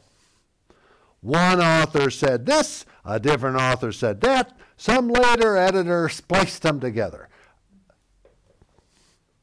[1.20, 7.28] one author said this, a different author said that, some later editor spliced them together.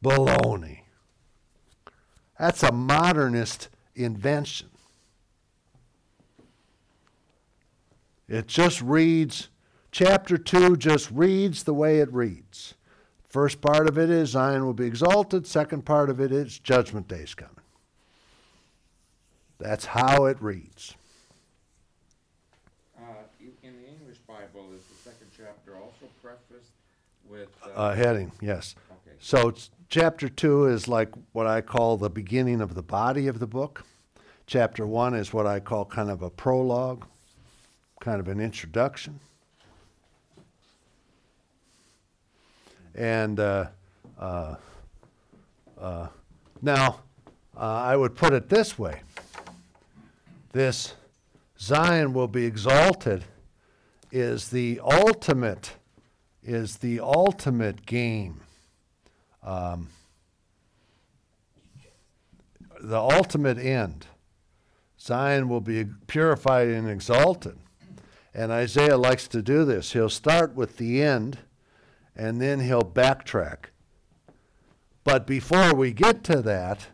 [0.03, 0.79] Baloney.
[2.37, 4.69] That's a modernist invention.
[8.27, 9.47] It just reads
[9.93, 12.73] Chapter 2 just reads the way it reads.
[13.29, 15.45] First part of it is Zion will be exalted.
[15.45, 17.53] Second part of it is Judgment Day is coming.
[19.59, 20.95] That's how it reads.
[22.97, 23.03] Uh,
[23.41, 26.71] in the English Bible, is the second chapter also prefaced
[27.29, 28.31] with uh, uh, heading?
[28.41, 28.73] Yes.
[28.89, 29.15] Okay.
[29.19, 29.53] So
[29.89, 33.85] chapter two is like what I call the beginning of the body of the book.
[34.47, 37.05] Chapter one is what I call kind of a prologue,
[37.99, 39.19] kind of an introduction.
[42.95, 43.67] And uh,
[44.19, 44.55] uh,
[45.79, 46.07] uh,
[46.61, 46.99] now,
[47.57, 49.01] uh, I would put it this way.
[50.51, 50.93] This
[51.59, 53.23] Zion will be exalted
[54.11, 55.73] is the ultimate
[56.43, 58.41] is the ultimate game.
[59.41, 59.89] Um,
[62.81, 64.07] the ultimate end.
[64.99, 67.57] Zion will be purified and exalted.
[68.33, 69.93] And isaiah likes to do this.
[69.93, 71.39] He'll start with the end
[72.15, 73.65] and then he'll backtrack.
[75.03, 76.87] But before we get to that,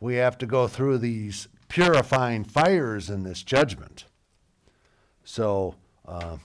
[0.00, 4.04] we have to go through these purifying fires in this judgment.
[5.24, 5.74] So
[6.06, 6.38] uh,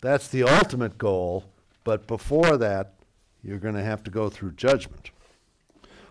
[0.00, 1.44] that's the ultimate goal,
[1.84, 2.94] but before that,
[3.42, 5.10] you're going to have to go through judgment.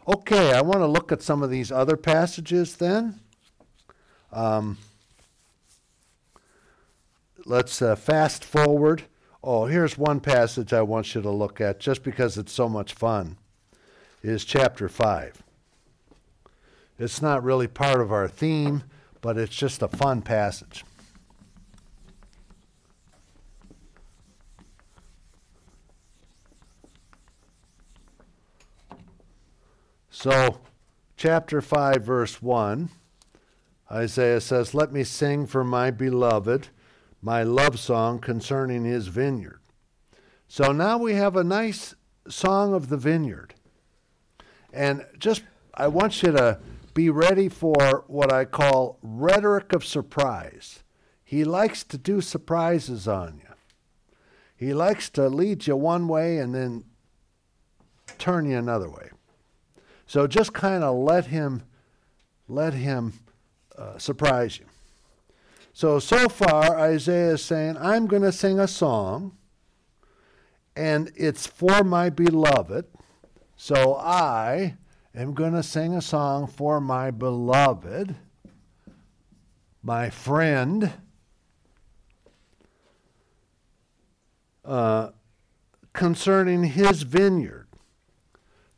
[0.08, 3.20] Okay, I want to look at some of these other passages then.
[4.32, 4.78] Um,
[7.46, 9.04] let's uh, fast forward
[9.48, 12.96] Oh, here's one passage I want you to look at just because it's so much
[12.96, 13.38] fun.
[14.24, 15.44] Is chapter 5.
[16.98, 18.86] It's not really part of our theme,
[19.22, 20.84] but it's just a fun passage.
[30.10, 30.60] So,
[31.18, 32.90] chapter 5, verse 1,
[33.92, 36.70] Isaiah says, Let me sing for my beloved
[37.26, 39.60] my love song concerning his vineyard.
[40.48, 41.96] So now we have a nice
[42.30, 43.56] song of the vineyard.
[44.72, 45.42] And just,
[45.74, 46.60] I want you to
[46.94, 50.84] be ready for what I call rhetoric of surprise.
[51.24, 53.56] he likes to do surprises on you.
[54.56, 56.84] He likes to lead you one way and then
[58.20, 59.10] turn you another way.
[60.06, 61.64] So just kind of let him
[62.48, 63.14] let him
[63.76, 64.66] uh, surprise you.
[65.76, 69.36] So so far Isaiah is saying, I'm going to sing a song
[70.74, 72.86] and it's for my beloved.
[73.58, 74.78] So I
[75.14, 78.16] am going to sing a song for my beloved,
[79.84, 80.94] my friend,
[84.64, 85.10] uh,
[85.92, 87.68] concerning his vineyard.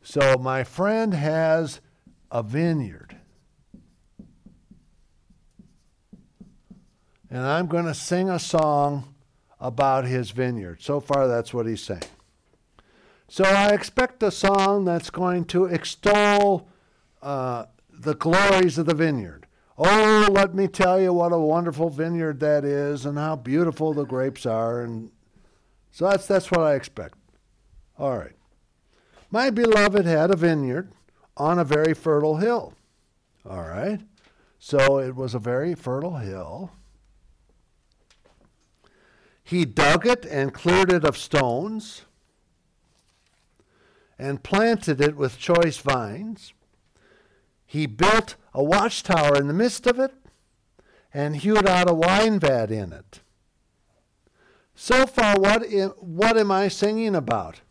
[0.02, 1.80] So my friend has
[2.32, 3.18] a vineyard.
[7.30, 9.14] And I'm going to sing a song
[9.60, 10.82] about his vineyard.
[10.82, 12.02] So far, that's what he's saying.
[13.28, 16.68] So I expect a song that's going to extol
[17.20, 19.46] uh, the glories of the vineyard.
[19.76, 24.04] Oh, let me tell you what a wonderful vineyard that is and how beautiful the
[24.04, 24.80] grapes are.
[24.80, 25.10] And
[25.92, 27.18] so that's, that's what I expect.
[27.98, 28.34] All right.
[29.30, 30.92] My beloved had a vineyard
[31.36, 32.72] on a very fertile hill.
[33.48, 34.00] All right.
[34.58, 36.72] So it was a very fertile hill.
[39.48, 42.02] He dug it and cleared it of stones
[44.18, 46.52] and planted it with choice vines.
[47.64, 50.12] He built a watchtower in the midst of it
[51.14, 53.20] and hewed out a wine vat in it.
[54.74, 55.62] So far, what,
[55.96, 57.62] what am I singing about?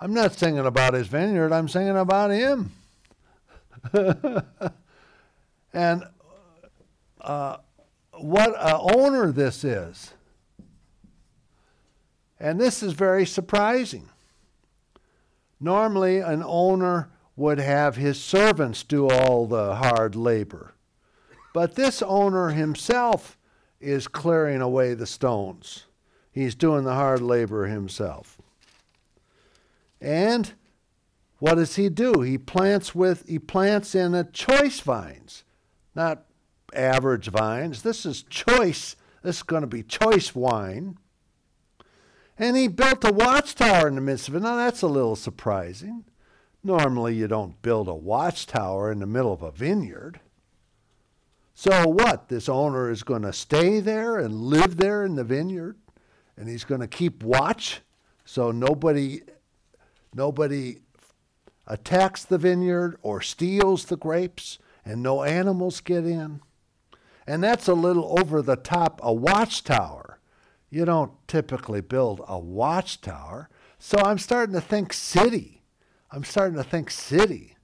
[0.00, 2.70] I'm not singing about his vineyard, I'm singing about him.
[5.72, 6.04] and
[7.20, 7.56] uh,
[8.12, 10.12] what an owner this is.
[12.40, 14.08] And this is very surprising.
[15.60, 20.74] Normally, an owner would have his servants do all the hard labor.
[21.52, 23.38] But this owner himself
[23.80, 25.84] is clearing away the stones.
[26.30, 28.38] He's doing the hard labor himself.
[30.00, 30.52] And
[31.38, 32.20] what does he do?
[32.20, 35.44] He plants with he plants in a choice vines,
[35.94, 36.24] not
[36.74, 37.82] average vines.
[37.82, 38.96] This is choice.
[39.22, 40.98] This is going to be choice wine.
[42.38, 44.42] And he built a watchtower in the midst of it.
[44.42, 46.04] Now, that's a little surprising.
[46.62, 50.20] Normally, you don't build a watchtower in the middle of a vineyard.
[51.54, 52.28] So, what?
[52.28, 55.76] This owner is going to stay there and live there in the vineyard,
[56.36, 57.80] and he's going to keep watch
[58.28, 59.22] so nobody,
[60.14, 60.80] nobody
[61.66, 66.40] attacks the vineyard or steals the grapes, and no animals get in.
[67.26, 70.07] And that's a little over the top, a watchtower.
[70.70, 73.48] You don't typically build a watchtower.
[73.78, 75.62] So I'm starting to think city.
[76.10, 77.56] I'm starting to think city,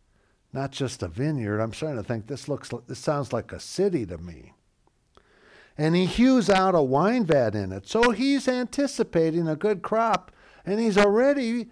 [0.52, 1.60] not just a vineyard.
[1.60, 4.52] I'm starting to think this looks this sounds like a city to me.
[5.76, 7.88] And he hews out a wine vat in it.
[7.88, 10.30] So he's anticipating a good crop
[10.64, 11.70] and he's already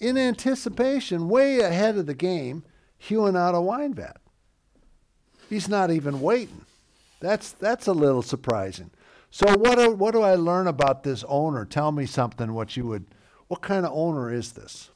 [0.00, 2.64] in anticipation way ahead of the game
[2.98, 4.18] hewing out a wine vat.
[5.48, 6.64] He's not even waiting.
[7.20, 8.90] That's that's a little surprising.
[9.30, 11.64] So what do, what do I learn about this owner?
[11.64, 13.06] Tell me something what you would
[13.50, 14.90] what kind of owner is this?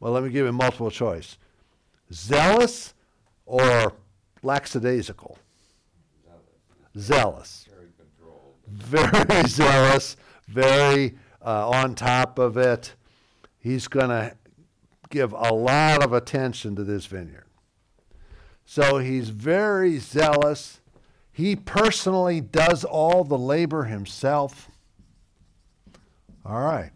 [0.00, 1.38] Well, let me give you multiple choice.
[2.12, 2.94] Zealous
[3.46, 3.92] or
[4.42, 5.38] lackadaisical?
[6.98, 7.06] Zealous.
[7.06, 7.68] Zealous.
[7.70, 8.54] Very controlled.
[8.66, 10.16] Very zealous,
[10.48, 12.94] very uh, on top of it.
[13.60, 14.34] He's going to
[15.10, 17.49] give a lot of attention to this vineyard.
[18.70, 20.78] So he's very zealous.
[21.32, 24.70] He personally does all the labor himself.
[26.46, 26.92] All right.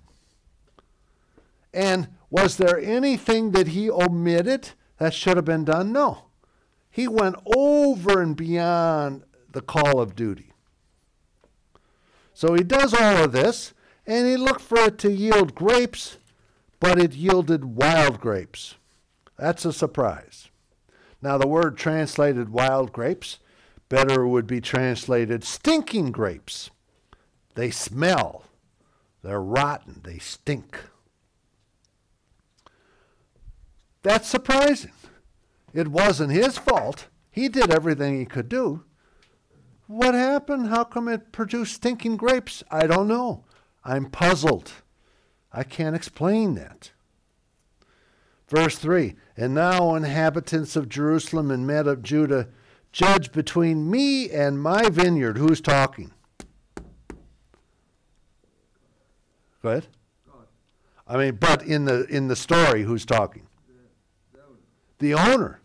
[1.73, 4.69] And was there anything that he omitted
[4.99, 5.91] that should have been done?
[5.91, 6.27] No.
[6.93, 10.53] He went over and beyond the call of duty.
[12.35, 13.75] So he does all of this,
[14.07, 16.19] and he looked for it to yield grapes,
[16.79, 18.77] but it yielded wild grapes.
[19.37, 20.51] That's a surprise.
[21.25, 23.39] Now, the word translated wild grapes
[23.89, 26.71] better would be translated stinking grapes.
[27.55, 28.45] They smell,
[29.23, 30.79] they're rotten, they stink.
[34.03, 34.93] That's surprising.
[35.73, 37.07] It wasn't his fault.
[37.31, 38.85] He did everything he could do.
[39.87, 40.67] What happened?
[40.67, 42.63] How come it produced stinking grapes?
[42.71, 43.45] I don't know.
[43.83, 44.73] I'm puzzled.
[45.51, 46.91] I can't explain that.
[48.47, 52.49] Verse 3 And now, inhabitants of Jerusalem and men of Judah,
[52.93, 55.39] judge between me and my vineyard.
[55.39, 56.13] Who's talking?
[59.63, 59.87] Go ahead.
[61.07, 63.47] I mean, but in the in the story, who's talking?
[64.99, 65.61] The owner.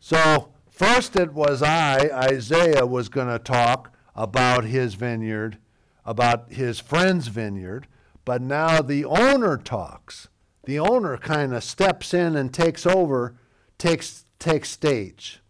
[0.00, 5.58] So First, it was I, Isaiah, was going to talk about his vineyard,
[6.04, 7.88] about his friend's vineyard,
[8.24, 10.28] but now the owner talks.
[10.68, 13.36] The owner kind of steps in and takes over,
[13.78, 15.40] takes, takes stage.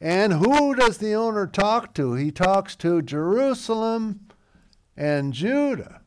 [0.00, 2.14] And who does the owner talk to?
[2.14, 4.28] He talks to Jerusalem
[4.96, 6.02] and Judah.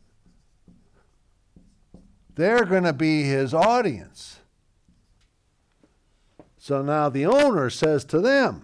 [2.34, 4.40] They're going to be his audience.
[6.58, 8.64] So now the owner says to them,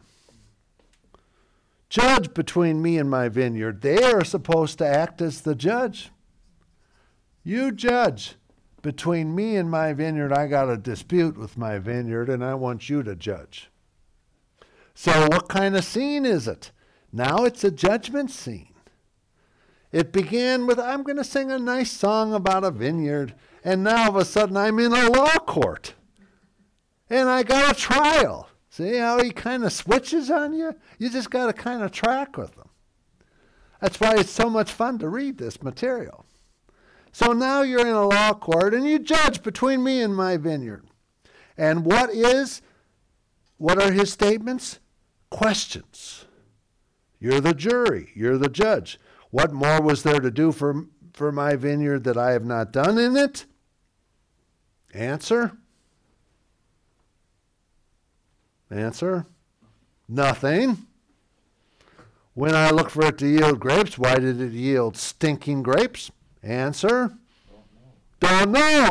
[1.90, 3.82] Judge between me and my vineyard.
[3.82, 6.12] They are supposed to act as the judge.
[7.44, 8.36] You judge
[8.82, 10.34] between me and my vineyard.
[10.34, 13.70] I got a dispute with my vineyard, and I want you to judge.
[14.94, 16.72] So, what kind of scene is it?
[17.12, 18.74] Now it's a judgment scene.
[19.92, 24.10] It began with, I'm going to sing a nice song about a vineyard, and now
[24.10, 25.96] of a sudden I'm in a law court
[27.10, 28.50] and I got a trial.
[28.70, 30.76] See how he kind of switches on you?
[31.00, 32.70] You just got to kind of track with him.
[33.82, 36.26] That's why it's so much fun to read this material.
[37.12, 40.86] So now you're in a law court and you judge between me and my vineyard.
[41.58, 42.62] And what is,
[43.58, 44.80] what are his statements?
[45.30, 46.26] Questions.
[47.20, 49.00] You're the jury, you're the judge.
[49.32, 52.98] What more was there to do for, for my vineyard that I have not done
[52.98, 53.46] in it?
[54.94, 55.58] Answer
[58.72, 59.26] Answer
[60.08, 60.86] Nothing.
[62.34, 66.10] When I look for it to yield grapes, why did it yield stinking grapes?
[66.42, 67.12] Answer
[68.20, 68.90] Don't know.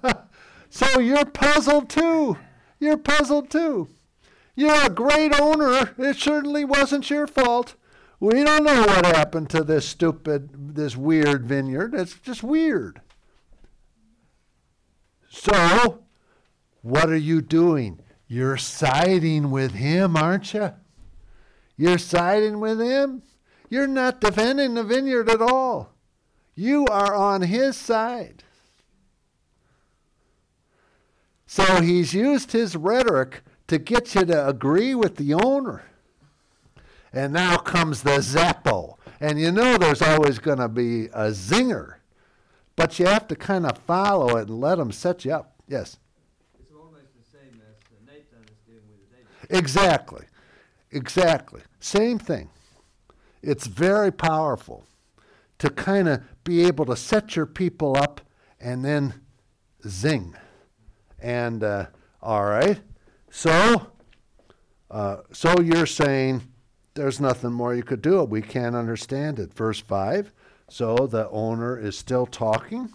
[0.70, 2.36] so you're puzzled too.
[2.78, 3.88] You're puzzled too.
[4.54, 5.94] You're a great owner.
[5.98, 7.74] It certainly wasn't your fault.
[8.18, 11.94] We don't know what happened to this stupid, this weird vineyard.
[11.94, 13.00] It's just weird.
[15.30, 16.02] So,
[16.82, 18.00] what are you doing?
[18.26, 20.74] You're siding with him, aren't you?
[21.76, 23.22] You're siding with him.
[23.70, 25.94] You're not defending the vineyard at all.
[26.54, 28.44] You are on his side.
[31.46, 35.84] So he's used his rhetoric to get you to agree with the owner.
[37.12, 38.98] And now comes the Zappo.
[39.20, 41.94] And you know there's always going to be a zinger.
[42.76, 45.54] But you have to kind of follow it and let them set you up.
[45.66, 45.98] Yes?
[46.58, 47.76] It's almost the same as
[48.06, 49.58] Nathan is dealing with David.
[49.58, 50.26] Exactly.
[50.92, 51.62] Exactly.
[51.80, 52.48] Same thing.
[53.42, 54.84] It's very powerful
[55.60, 58.20] to kind of be able to set your people up
[58.58, 59.14] and then
[59.86, 60.34] zing.
[61.20, 61.86] And uh,
[62.20, 62.80] all right,
[63.30, 63.92] so
[64.90, 66.42] uh, so you're saying
[66.94, 68.24] there's nothing more you could do.
[68.24, 69.54] We can't understand it.
[69.54, 70.32] Verse five.
[70.68, 72.92] So the owner is still talking.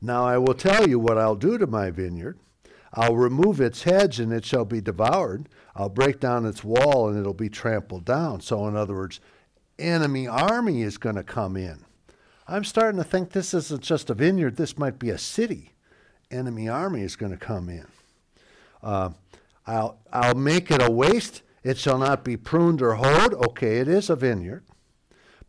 [0.00, 2.38] Now I will tell you what I'll do to my vineyard.
[2.94, 5.48] I'll remove its hedge and it shall be devoured.
[5.74, 8.40] I'll break down its wall and it'll be trampled down.
[8.40, 9.20] So, in other words,
[9.78, 11.84] enemy army is going to come in.
[12.46, 15.72] I'm starting to think this isn't just a vineyard, this might be a city.
[16.30, 17.86] Enemy army is going to come in.
[18.82, 19.10] Uh,
[19.66, 21.42] I'll, I'll make it a waste.
[21.62, 23.34] It shall not be pruned or hoed.
[23.34, 24.64] Okay, it is a vineyard.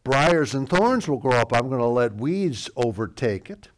[0.04, 1.54] Briars and thorns will grow up.
[1.54, 3.70] I'm going to let weeds overtake it.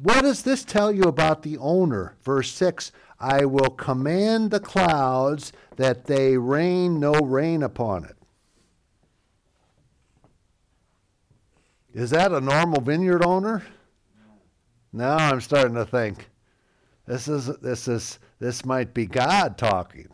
[0.00, 2.16] What does this tell you about the owner?
[2.22, 8.16] Verse 6 I will command the clouds that they rain no rain upon it.
[11.96, 13.64] Is that a normal vineyard owner?
[14.92, 16.28] Now I'm starting to think
[17.06, 20.10] this is this is this might be God talking.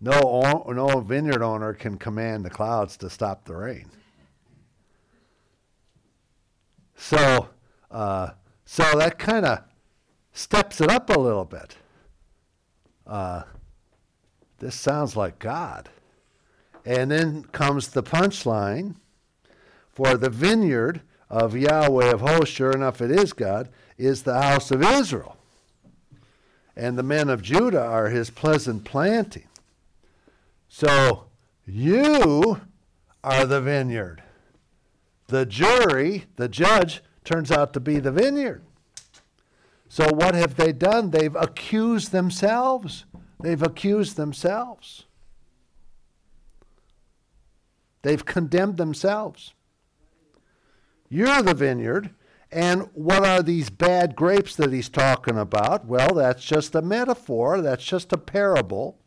[0.00, 3.90] No, no vineyard owner can command the clouds to stop the rain.
[6.94, 7.48] So,
[7.90, 8.30] uh,
[8.64, 9.64] so that kind of
[10.30, 11.74] steps it up a little bit.
[13.04, 13.42] Uh,
[14.60, 15.88] this sounds like God.
[16.84, 18.94] And then comes the punchline
[19.90, 24.70] for the vineyard of Yahweh of hosts, sure enough, it is God, is the house
[24.70, 25.36] of Israel.
[26.76, 29.48] And the men of Judah are his pleasant planting.
[30.68, 31.24] So
[31.66, 32.60] you
[33.24, 34.22] are the vineyard.
[35.26, 38.62] The jury, the judge, turns out to be the vineyard.
[39.88, 41.10] So, what have they done?
[41.10, 43.04] They've accused themselves.
[43.40, 45.04] They've accused themselves.
[48.02, 49.54] They've condemned themselves.
[51.08, 52.10] You're the vineyard.
[52.50, 55.84] And what are these bad grapes that he's talking about?
[55.84, 58.98] Well, that's just a metaphor, that's just a parable.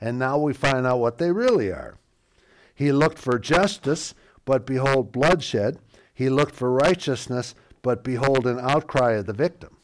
[0.00, 1.98] And now we find out what they really are.
[2.74, 5.78] He looked for justice, but behold, bloodshed.
[6.12, 9.76] He looked for righteousness, but behold, an outcry of the victim.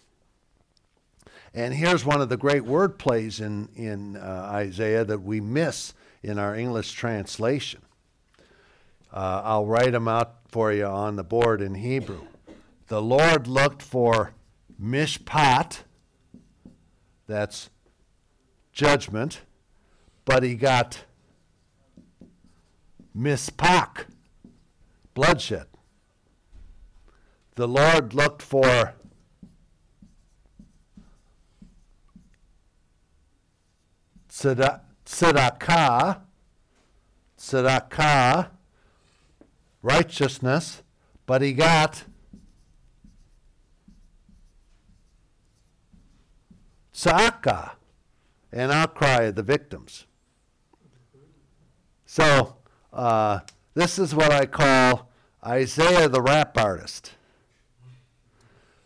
[1.52, 5.94] And here's one of the great word plays in, in uh, Isaiah that we miss
[6.22, 7.82] in our English translation.
[9.12, 12.28] Uh, I'll write them out for you on the board in Hebrew.
[12.86, 14.34] The Lord looked for
[14.80, 15.80] mishpat,
[17.26, 17.70] that's
[18.72, 19.40] judgment,
[20.24, 21.06] but he got
[23.18, 24.06] mispak,
[25.12, 25.66] bloodshed.
[27.56, 28.94] The Lord looked for
[34.28, 36.20] tzedakah,
[37.36, 38.50] tzedakah,
[39.84, 40.82] righteousness,
[41.26, 42.04] but he got
[46.94, 47.72] tzaka,
[48.50, 50.06] an outcry of the victims.
[52.06, 52.56] So,
[52.92, 53.40] uh,
[53.74, 55.10] this is what I call
[55.44, 57.12] Isaiah the rap artist.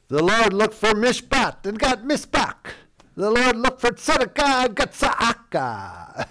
[0.09, 2.73] The Lord looked for mishpat and got mishpak.
[3.15, 6.27] The Lord looked for tzedakah and got tzaka.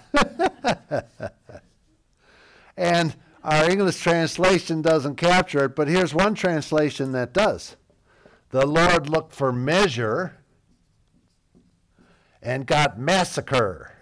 [2.76, 3.14] and
[3.48, 7.76] our English translation doesn't capture it, but here's one translation that does.
[8.50, 10.36] The Lord looked for measure
[12.42, 13.94] and got massacre.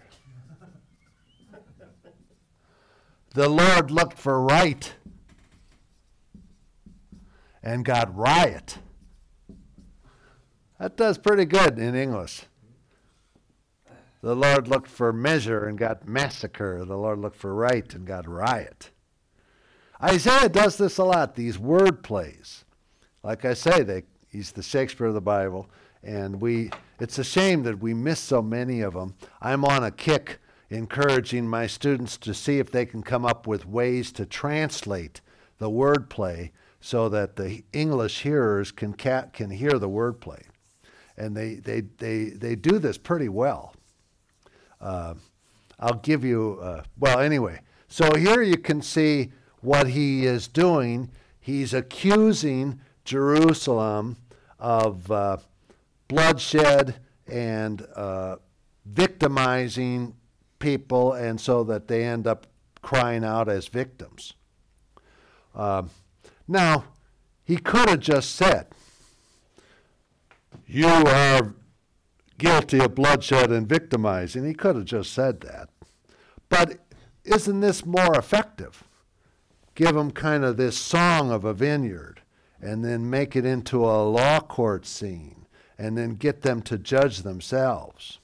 [3.35, 4.93] The Lord looked for right
[7.63, 8.79] and got riot.
[10.81, 12.43] That does pretty good in English.
[14.23, 16.85] The Lord looked for measure and got massacre.
[16.85, 18.91] The Lord looked for right and got riot.
[20.03, 22.65] Isaiah does this a lot, these word plays.
[23.23, 25.69] Like I say, they, he's the Shakespeare of the Bible,
[26.03, 29.15] and we it's a shame that we miss so many of them.
[29.43, 30.39] I'm on a kick
[30.71, 35.21] encouraging my students to see if they can come up with ways to translate
[35.59, 40.43] the wordplay so that the English hearers can, ca- can hear the wordplay.
[41.17, 43.75] And they, they, they, they do this pretty well.
[44.81, 45.15] Uh,
[45.79, 47.61] I'll give you, uh, well, anyway.
[47.89, 51.11] So here you can see what he is doing.
[51.41, 54.17] He's accusing Jerusalem
[54.59, 55.39] of uh,
[56.09, 56.97] bloodshed
[57.27, 58.37] and uh,
[58.85, 60.15] victimizing
[60.59, 62.47] people, and so that they end up
[62.83, 64.35] crying out as victims.
[65.55, 65.83] Uh,
[66.47, 66.85] now,
[67.45, 68.69] he could have just said,
[70.67, 71.55] You are
[72.39, 74.45] guilty of bloodshed and victimizing.
[74.45, 75.71] He could have just said that.
[76.49, 76.79] But
[77.25, 78.85] isn't this more effective?
[79.77, 82.23] Give them kind of this song of a vineyard
[82.61, 85.47] and then make it into a law court scene
[85.79, 88.19] and then get them to judge themselves.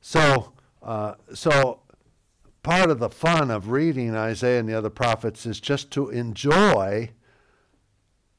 [0.00, 1.82] So, uh, so
[2.64, 7.10] part of the fun of reading Isaiah and the other prophets is just to enjoy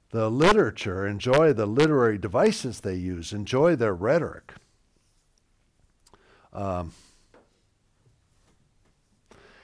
[0.10, 4.54] the literature, enjoy the literary devices they use, enjoy their rhetoric.
[6.52, 6.92] Um,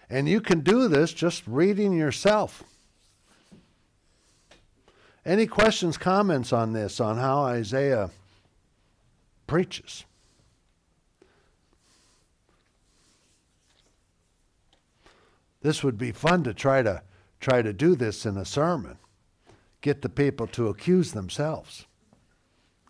[0.10, 2.64] and you can do this just reading yourself.
[5.26, 8.10] Any questions, comments on this, on how Isaiah
[9.48, 10.04] preaches?
[15.62, 17.02] This would be fun to try to
[17.40, 18.98] try to do this in a sermon.
[19.82, 21.86] Get the people to accuse themselves.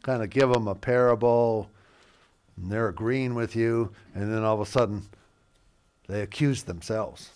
[0.01, 1.69] Kind of give them a parable,
[2.57, 5.03] and they're agreeing with you, and then all of a sudden
[6.07, 7.31] they accuse themselves.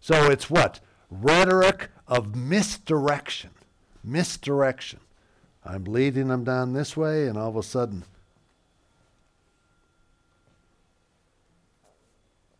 [0.00, 0.80] So it's what?
[1.10, 3.50] Rhetoric of misdirection.
[4.04, 5.00] Misdirection.
[5.64, 8.04] I'm leading them down this way, and all of a sudden,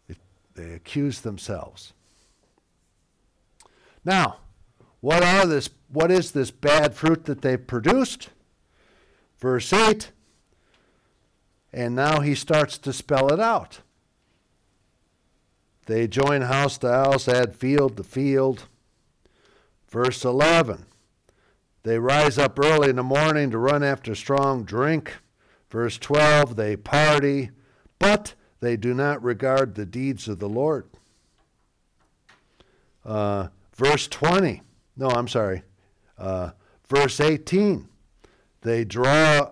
[0.08, 0.16] it,
[0.54, 1.92] they accuse themselves.
[4.04, 4.38] Now,
[5.00, 5.70] what are this?
[5.88, 8.30] What is this bad fruit that they've produced?
[9.38, 10.10] Verse eight.
[11.76, 13.80] And now he starts to spell it out.
[15.84, 18.64] They join house to house, add field to field.
[19.90, 20.86] Verse 11
[21.82, 25.16] They rise up early in the morning to run after strong drink.
[25.68, 27.50] Verse 12 They party,
[27.98, 30.88] but they do not regard the deeds of the Lord.
[33.04, 34.62] Uh, verse 20,
[34.96, 35.62] no, I'm sorry.
[36.16, 36.52] Uh,
[36.88, 37.86] verse 18
[38.62, 39.50] They draw,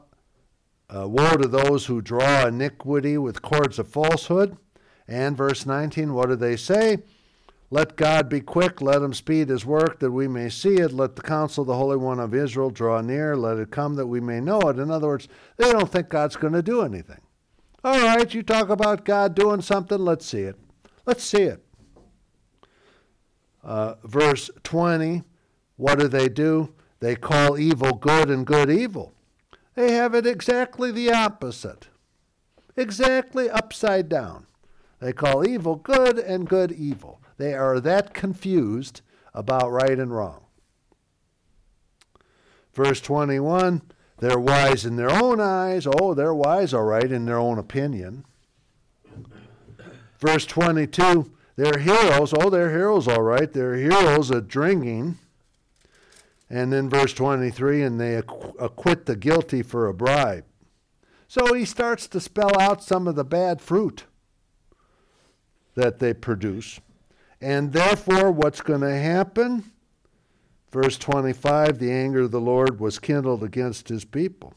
[0.89, 4.57] uh, woe to those who draw iniquity with cords of falsehood.
[5.07, 6.99] And verse 19, what do they say?
[7.71, 10.93] Let God be quick, let him speed his work that we may see it.
[10.93, 14.07] Let the counsel of the Holy One of Israel draw near, let it come that
[14.07, 14.79] we may know it.
[14.79, 17.21] In other words, they don't think God's going to do anything.
[17.83, 20.57] All right, you talk about God doing something, let's see it.
[21.05, 21.65] Let's see it.
[23.63, 25.23] Uh, verse 20,
[25.77, 26.75] what do they do?
[27.01, 29.13] They call evil good and good evil.
[29.75, 31.89] They have it exactly the opposite,
[32.77, 34.47] exactly upside down.
[35.01, 37.21] They call evil good and good evil.
[37.37, 39.01] They are that confused
[39.33, 40.45] about right and wrong.
[42.73, 43.83] Verse 21
[44.19, 45.89] they're wise in their own eyes.
[45.89, 48.25] Oh, they're wise, all right, in their own opinion.
[50.21, 52.35] Verse 22 they're heroes.
[52.37, 53.53] Oh, they're heroes, all right.
[53.53, 55.19] They're heroes at drinking.
[56.55, 60.45] And then verse 23 and they acquit the guilty for a bribe.
[61.27, 64.05] So he starts to spell out some of the bad fruit
[65.75, 66.79] that they produce.
[67.41, 69.73] And therefore, what's going to happen?
[70.71, 74.55] Verse 25 the anger of the Lord was kindled against his people.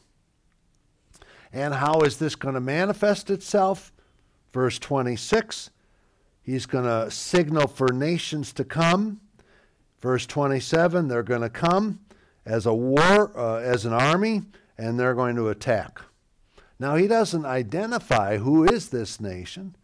[1.52, 3.92] And how is this going to manifest itself?
[4.52, 5.70] Verse 26
[6.42, 9.20] he's going to signal for nations to come.
[10.00, 12.00] Verse 27 they're going to come
[12.46, 14.42] as a war, uh, as an army,
[14.76, 16.00] and they're going to attack.
[16.78, 19.74] Now, he doesn't identify who is this nation.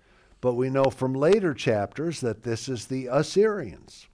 [0.44, 4.08] But we know from later chapters that this is the Assyrians.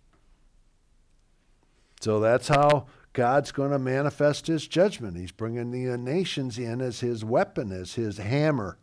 [2.01, 5.17] So that's how God's going to manifest his judgment.
[5.17, 8.79] He's bringing the nations in as his weapon, as his hammer.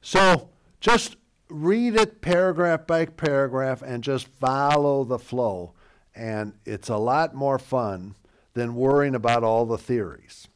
[0.00, 1.14] So just
[1.50, 5.74] read it paragraph by paragraph and just follow the flow.
[6.14, 8.14] And it's a lot more fun
[8.54, 10.48] than worrying about all the theories.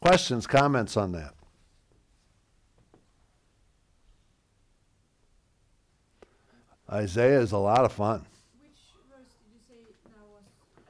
[0.00, 1.32] Questions, comments on that?
[6.90, 8.26] Isaiah is a lot of fun.
[8.60, 8.70] Which
[9.10, 9.74] verse did you say
[10.08, 10.44] now was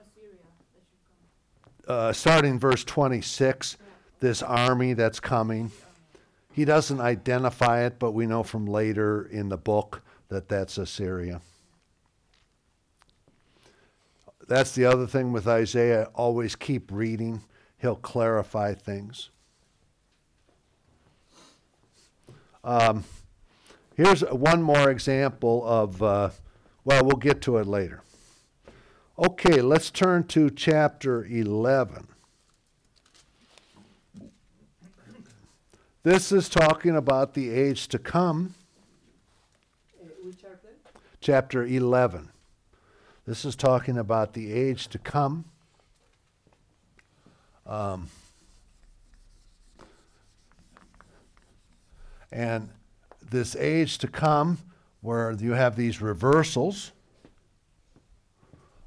[0.07, 0.37] Assyria
[0.75, 0.83] that
[1.87, 1.91] should?
[1.91, 3.79] Uh, starting verse 26,
[4.21, 5.71] this army that's coming.
[6.57, 11.43] He doesn't identify it, but we know from later in the book that that's Assyria.
[14.49, 16.09] That's the other thing with Isaiah.
[16.15, 17.43] Always keep reading,
[17.77, 19.29] he'll clarify things.
[22.65, 23.05] Um,
[23.95, 26.31] Here's one more example of, uh,
[26.85, 28.03] well, we'll get to it later.
[29.19, 32.07] Okay, let's turn to chapter 11.
[36.07, 38.55] This is talking about the age to come.
[40.23, 40.69] which chapter?
[41.21, 42.29] Chapter 11.
[43.27, 45.47] This is talking about the age to come.
[47.67, 48.09] Um,
[52.31, 52.69] and
[53.29, 54.59] this age to come
[55.01, 56.93] where you have these reversals.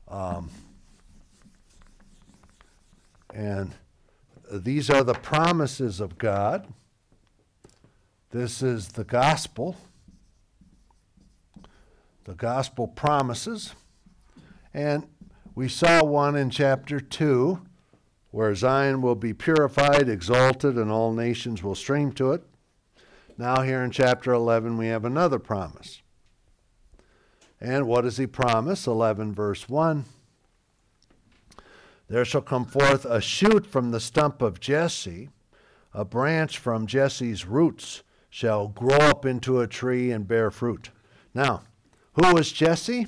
[0.08, 0.50] Um,
[3.34, 3.76] and
[4.50, 6.66] these are the promises of God.
[8.32, 9.76] This is the gospel.
[12.26, 13.74] The gospel promises.
[14.72, 15.08] And
[15.56, 17.60] we saw one in chapter 2
[18.30, 22.44] where Zion will be purified, exalted, and all nations will stream to it.
[23.36, 26.04] Now, here in chapter 11, we have another promise.
[27.60, 28.86] And what does he promise?
[28.86, 30.06] 11, verse 1.
[32.08, 35.30] There shall come forth a shoot from the stump of Jesse,
[35.96, 40.90] a branch from Jesse's roots shall grow up into a tree and bear fruit.
[41.34, 41.64] Now,
[42.14, 43.08] who was Jesse?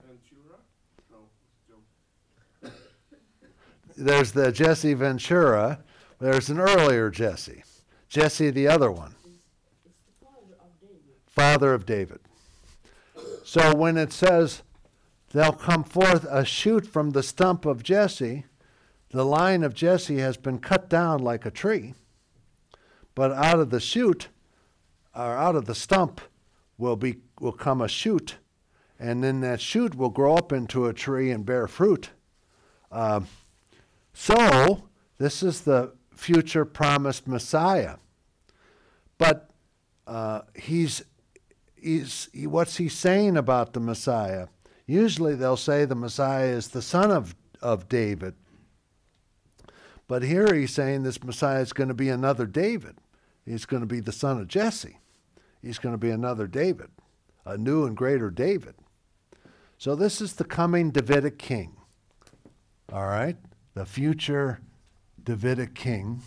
[0.00, 0.58] Ventura?
[2.62, 2.70] No,
[3.96, 5.80] There's the Jesse Ventura.
[6.20, 7.62] There's an earlier Jesse.
[8.08, 9.14] Jesse, the other one.
[11.26, 12.20] Father of David.
[13.44, 14.62] So when it says,
[15.36, 18.46] There'll come forth a shoot from the stump of Jesse,
[19.10, 21.92] the line of Jesse has been cut down like a tree,
[23.16, 24.28] but out of the shoot,
[25.16, 26.20] or out of the stump,
[26.78, 28.36] will, be, will come a shoot,
[29.00, 32.10] and then that shoot will grow up into a tree and bear fruit.
[32.92, 33.26] Um,
[34.12, 34.84] so,
[35.18, 37.96] this is the future promised Messiah.
[39.18, 39.50] But
[40.06, 41.02] uh, he's,
[41.74, 44.48] he's he, what's he saying about the Messiah?
[44.86, 48.34] Usually they'll say the Messiah is the son of, of David.
[50.06, 52.98] But here he's saying this Messiah is going to be another David.
[53.46, 54.98] He's going to be the son of Jesse.
[55.62, 56.90] He's going to be another David,
[57.44, 58.74] a new and greater David.
[59.78, 61.76] So this is the coming Davidic king.
[62.92, 63.36] All right?
[63.74, 64.60] The future
[65.22, 66.22] Davidic king.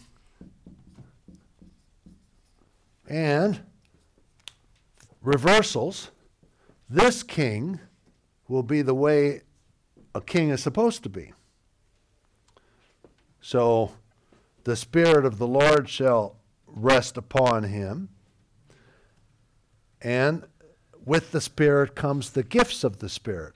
[3.07, 3.61] And
[5.21, 6.11] reversals.
[6.89, 7.79] This king
[8.47, 9.41] will be the way
[10.15, 11.33] a king is supposed to be.
[13.41, 13.91] So
[14.63, 16.38] the Spirit of the Lord shall
[16.73, 18.09] rest upon him.
[20.01, 20.45] And
[21.05, 23.55] with the Spirit comes the gifts of the Spirit.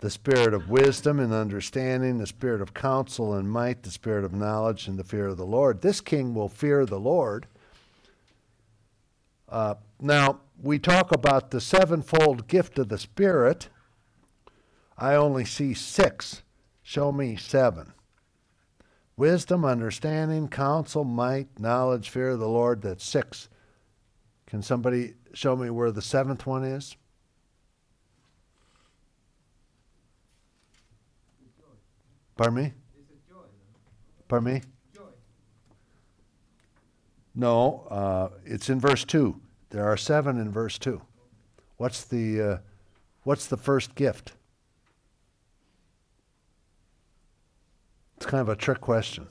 [0.00, 4.32] the spirit of wisdom and understanding, the spirit of counsel and might, the spirit of
[4.32, 5.80] knowledge and the fear of the Lord.
[5.80, 7.46] This king will fear the Lord.
[9.48, 13.68] Uh, now, we talk about the sevenfold gift of the Spirit.
[14.98, 16.42] I only see six.
[16.82, 17.92] Show me seven
[19.16, 22.82] wisdom, understanding, counsel, might, knowledge, fear of the Lord.
[22.82, 23.48] That's six.
[24.46, 26.96] Can somebody show me where the seventh one is?
[32.36, 32.72] Pardon me?
[34.28, 34.62] Pardon me?
[37.34, 39.40] No, uh, it's in verse two.
[39.70, 41.02] There are seven in verse two.
[41.76, 42.58] What's the uh,
[43.24, 44.32] what's the first gift?
[48.16, 49.28] It's kind of a trick question.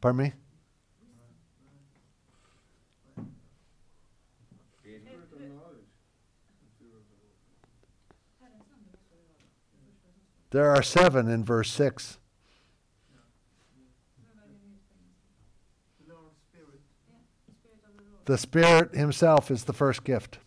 [0.00, 0.32] Pardon me?
[10.50, 12.18] There are seven in verse 6.
[18.24, 20.38] The Spirit Himself is the first gift.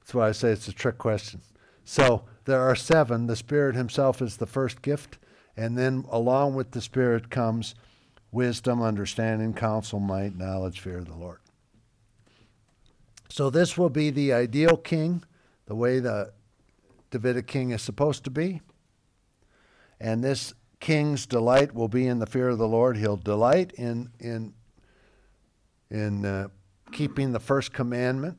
[0.00, 1.40] That's why I say it's a trick question.
[1.84, 3.26] So there are seven.
[3.26, 5.18] The Spirit Himself is the first gift.
[5.56, 7.74] And then along with the Spirit comes
[8.32, 11.38] wisdom, understanding, counsel, might, knowledge, fear of the Lord.
[13.28, 15.22] So this will be the ideal king,
[15.66, 16.32] the way the
[17.10, 18.60] Davidic king is supposed to be.
[20.00, 22.96] And this king's delight will be in the fear of the Lord.
[22.96, 24.54] He'll delight in in
[25.90, 26.48] in uh,
[26.92, 28.38] keeping the first commandment.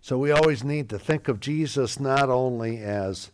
[0.00, 3.30] So we always need to think of Jesus not only as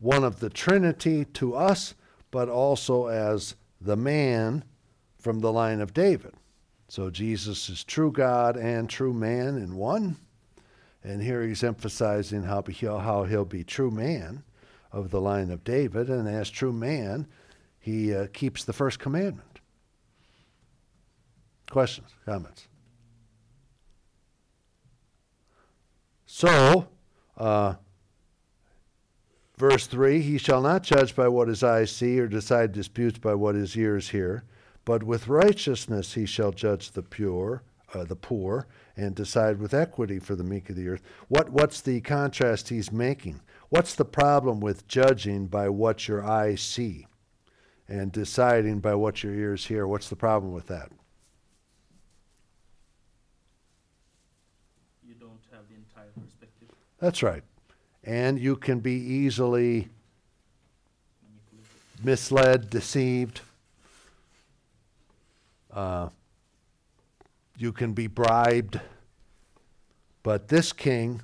[0.00, 1.94] one of the Trinity to us,
[2.34, 4.64] but also as the man
[5.20, 6.34] from the line of David.
[6.88, 10.16] So Jesus is true God and true man in one.
[11.04, 14.42] And here he's emphasizing how, he'll, how he'll be true man
[14.90, 16.10] of the line of David.
[16.10, 17.28] And as true man,
[17.78, 19.60] he uh, keeps the first commandment.
[21.70, 22.66] Questions, comments?
[26.26, 26.88] So,
[27.36, 27.74] uh,
[29.56, 33.34] Verse 3 He shall not judge by what his eyes see, or decide disputes by
[33.34, 34.44] what his ears hear,
[34.84, 37.62] but with righteousness he shall judge the pure,
[37.94, 41.02] uh, the poor, and decide with equity for the meek of the earth.
[41.28, 43.40] What, what's the contrast he's making?
[43.68, 47.06] What's the problem with judging by what your eyes see
[47.88, 49.86] and deciding by what your ears hear?
[49.86, 50.90] What's the problem with that?
[55.06, 56.68] You don't have the entire perspective.
[56.98, 57.42] That's right
[58.04, 59.88] and you can be easily
[62.02, 63.40] misled, deceived.
[65.72, 66.10] Uh,
[67.56, 68.80] you can be bribed.
[70.22, 71.22] But this king,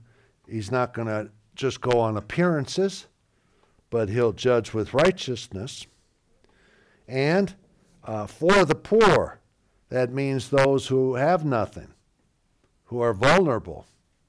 [0.49, 3.07] he's not going to just go on appearances,
[3.91, 5.87] but he'll judge with righteousness.
[7.07, 7.55] And
[8.05, 9.41] uh, for the poor,
[9.91, 11.89] that means those who have nothing,
[12.87, 13.87] who are vulnerable,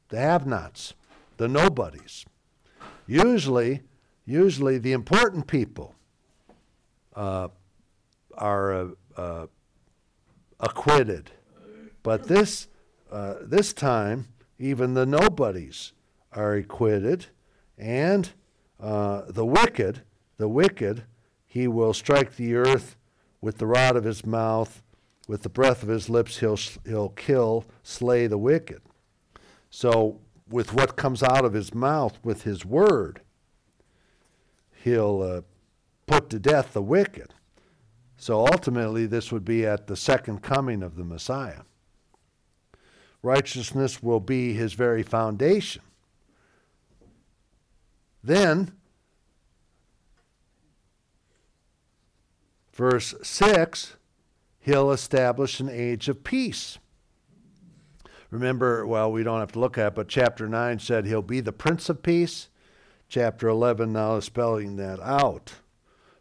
[0.10, 0.94] the have nots,
[1.38, 2.26] the nobodies.
[3.08, 3.82] Usually,
[4.26, 5.96] usually the important people
[7.16, 7.50] uh,
[8.38, 8.88] are uh,
[9.18, 9.48] uh,
[10.60, 11.32] acquitted,
[12.04, 12.68] but this
[13.12, 14.28] uh, this time
[14.58, 15.92] even the nobodies
[16.32, 17.26] are acquitted,
[17.78, 18.30] and
[18.80, 20.02] uh, the wicked,
[20.38, 21.04] the wicked,
[21.46, 22.96] he will strike the earth
[23.42, 24.84] with the rod of his mouth,
[25.28, 28.82] with the breath of his lips, he'll he'll kill, slay the wicked.
[29.70, 30.20] So
[30.52, 33.22] with what comes out of his mouth, with his word,
[34.84, 35.42] he'll uh,
[36.06, 37.34] put to death the wicked.
[38.18, 41.62] So ultimately, this would be at the second coming of the Messiah.
[43.24, 45.82] Righteousness will be his very foundation.
[48.24, 48.74] Then,
[52.74, 53.96] verse 6,
[54.60, 56.78] he'll establish an age of peace.
[58.32, 61.42] Remember, well, we don't have to look at it, but chapter 9 said he'll be
[61.42, 62.48] the Prince of Peace.
[63.10, 65.56] Chapter 11 now is spelling that out.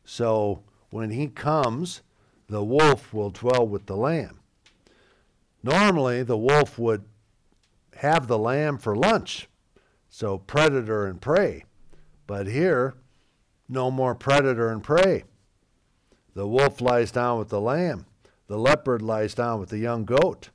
[0.05, 2.03] So when he comes,
[2.49, 4.41] the wolf will dwell with the lamb.
[5.63, 7.05] Normally, the wolf would
[7.99, 9.49] have the lamb for lunch,
[10.09, 11.65] so predator and prey.
[12.27, 12.95] But here,
[13.69, 15.25] no more predator and prey.
[16.35, 18.07] The wolf lies down with the lamb,
[18.49, 20.51] the leopard lies down with the young goat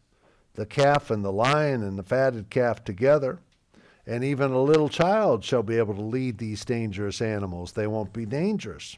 [0.56, 3.40] the calf and the lion and the fatted calf together.
[4.08, 7.72] And even a little child shall be able to lead these dangerous animals.
[7.72, 8.98] They won't be dangerous.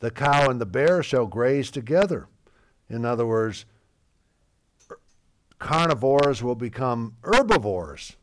[0.00, 2.26] The cow and the bear shall graze together.
[2.90, 3.64] In other words,
[5.58, 8.16] carnivores will become herbivores.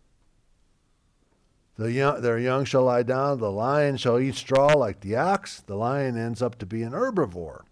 [1.78, 3.40] The young, their young shall lie down.
[3.40, 5.62] The lion shall eat straw like the ox.
[5.62, 7.64] The lion ends up to be an herbivore.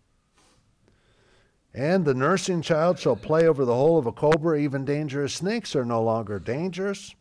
[1.77, 4.59] And the nursing child shall play over the hole of a cobra.
[4.59, 7.13] Even dangerous snakes are no longer dangerous.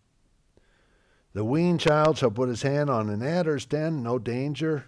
[1.35, 4.87] The weaned child shall put his hand on an adder's den, no danger.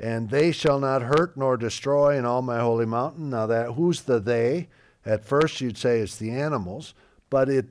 [0.00, 3.30] And they shall not hurt nor destroy in all my holy mountain.
[3.30, 4.66] Now that who's the they?
[5.04, 6.92] At first you'd say it's the animals,
[7.30, 7.66] but it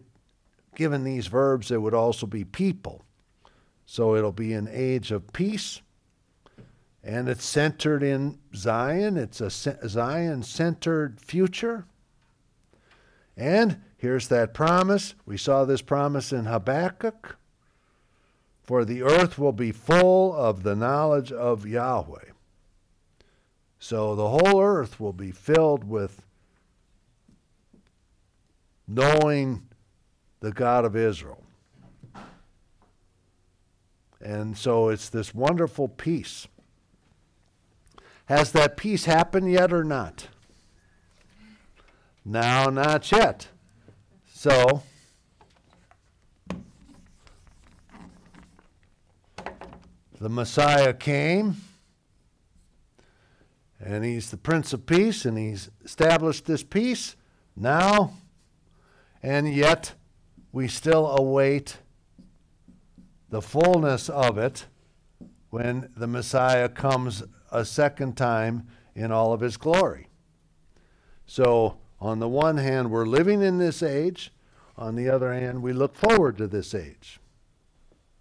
[0.76, 3.04] given these verbs it would also be people.
[3.86, 5.82] So it'll be an age of peace.
[7.08, 9.16] And it's centered in Zion.
[9.16, 11.86] It's a Zion centered future.
[13.38, 15.14] And here's that promise.
[15.24, 17.38] We saw this promise in Habakkuk.
[18.64, 22.32] For the earth will be full of the knowledge of Yahweh.
[23.78, 26.24] So the whole earth will be filled with
[28.88, 29.68] knowing
[30.40, 31.44] the God of Israel.
[34.20, 36.48] And so it's this wonderful peace.
[38.26, 40.28] Has that peace happened yet or not?
[42.24, 43.50] Now, not yet.
[44.34, 44.82] So,
[50.20, 51.58] the Messiah came,
[53.80, 57.16] and he's the Prince of Peace, and he's established this peace
[57.56, 58.14] now,
[59.22, 59.94] and yet
[60.52, 61.78] we still await
[63.30, 64.66] the fullness of it
[65.52, 67.22] when the Messiah comes
[67.52, 70.08] a second time in all of his glory.
[71.26, 74.32] So, on the one hand, we're living in this age.
[74.78, 77.20] On the other hand, we look forward to this age.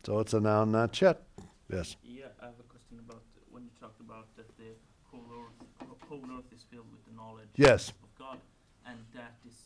[0.04, 1.22] So it's a noun, not yet.
[1.70, 1.96] Yes.
[2.04, 4.76] Yeah, I have a question about when you talked about that the
[5.10, 7.88] whole earth, whole earth is filled with the knowledge Yes.
[7.90, 8.38] of God,
[8.86, 9.56] and that is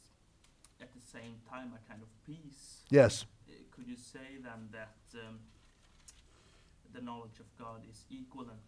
[0.81, 2.83] at the same time a kind of peace.
[2.89, 3.27] Yes.
[3.49, 4.95] Uh, Could you say then that
[5.27, 5.41] um,
[6.95, 8.68] the knowledge of God is equivalent to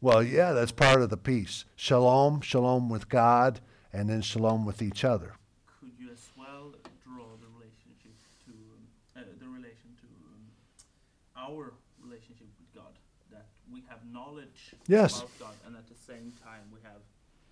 [0.00, 1.64] Well, yeah, that's part of the peace.
[1.74, 3.60] Shalom, shalom with God,
[3.92, 5.32] and then shalom with each other.
[5.80, 6.72] Could you as well
[7.02, 8.12] draw the relationship
[8.46, 8.82] to um,
[9.16, 11.72] uh, the relation to um, our
[12.02, 12.92] relationship with God?
[13.30, 15.18] That we have knowledge Yes.
[15.18, 17.00] about God, and at the same time we have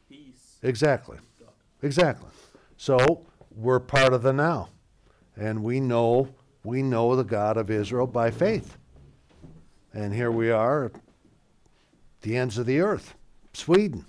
[0.09, 1.18] peace Exactly.
[1.82, 2.30] Exactly.
[2.78, 4.70] So we're part of the now.
[5.36, 6.28] And we know
[6.62, 8.78] we know the God of Israel by faith.
[9.92, 10.90] And here we are
[12.25, 13.14] the ends of the earth,
[13.53, 14.07] Sweden.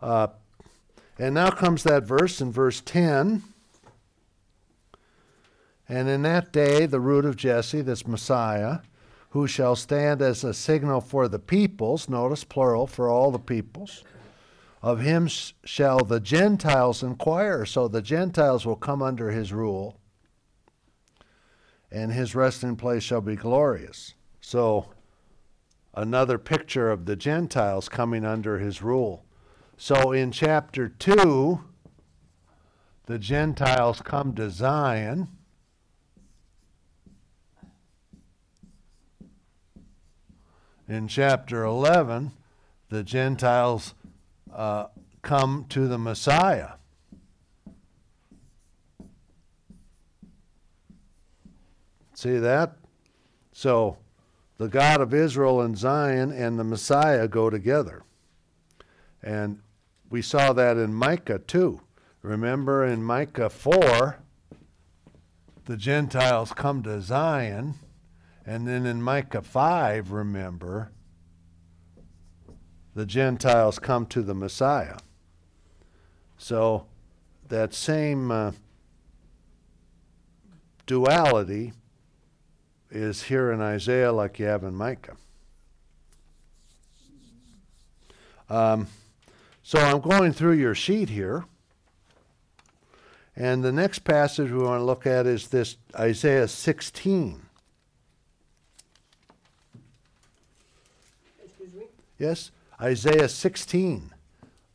[0.00, 0.28] Uh,
[1.18, 3.42] and now comes that verse in verse 10.
[5.86, 8.78] And in that day, the root of Jesse, this Messiah,
[9.30, 14.02] who shall stand as a signal for the peoples, notice plural, for all the peoples,
[14.80, 17.66] of him sh- shall the Gentiles inquire.
[17.66, 19.98] So the Gentiles will come under his rule,
[21.94, 24.14] and his resting place shall be glorious.
[24.40, 24.90] So
[25.94, 29.24] another picture of the Gentiles coming under his rule.
[29.76, 31.60] So in chapter 2,
[33.06, 35.28] the Gentiles come to Zion.
[40.88, 42.32] In chapter 11,
[42.88, 43.94] the Gentiles
[44.52, 44.86] uh,
[45.22, 46.72] come to the Messiah.
[52.24, 52.76] See that?
[53.52, 53.98] So
[54.56, 58.02] the God of Israel and Zion and the Messiah go together.
[59.22, 59.60] And
[60.08, 61.82] we saw that in Micah too.
[62.22, 64.20] Remember in Micah 4,
[65.66, 67.74] the Gentiles come to Zion.
[68.46, 70.92] And then in Micah 5, remember,
[72.94, 74.96] the Gentiles come to the Messiah.
[76.38, 76.86] So
[77.48, 78.52] that same uh,
[80.86, 81.74] duality
[82.94, 85.16] is here in Isaiah like you have in Micah.
[88.48, 88.86] Um,
[89.62, 91.44] so I'm going through your sheet here.
[93.36, 97.42] And the next passage we want to look at is this Isaiah 16.
[101.44, 101.82] Excuse me?
[102.18, 102.52] Yes?
[102.80, 104.12] Isaiah 16.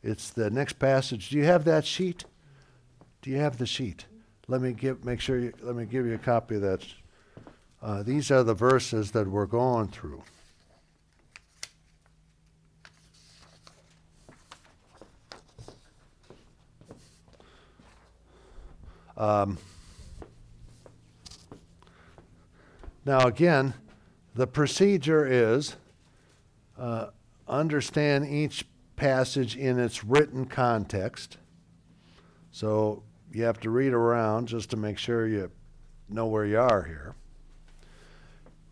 [0.03, 1.29] It's the next passage.
[1.29, 2.25] Do you have that sheet?
[3.21, 4.05] Do you have the sheet?
[4.47, 6.85] Let me give make sure you, let me give you a copy of that.
[7.81, 10.21] Uh, these are the verses that we're going through.
[19.15, 19.57] Um,
[23.05, 23.73] now, again,
[24.35, 25.75] the procedure is
[26.77, 27.07] uh,
[27.47, 28.65] understand each
[28.95, 31.37] passage in its written context.
[32.51, 35.51] So you have to read around just to make sure you
[36.07, 37.15] know where you are here.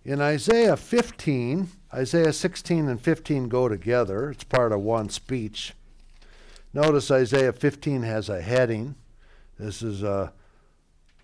[0.07, 4.31] In Isaiah 15, Isaiah 16 and 15 go together.
[4.31, 5.73] It's part of one speech.
[6.73, 8.95] Notice Isaiah 15 has a heading.
[9.59, 10.31] This is a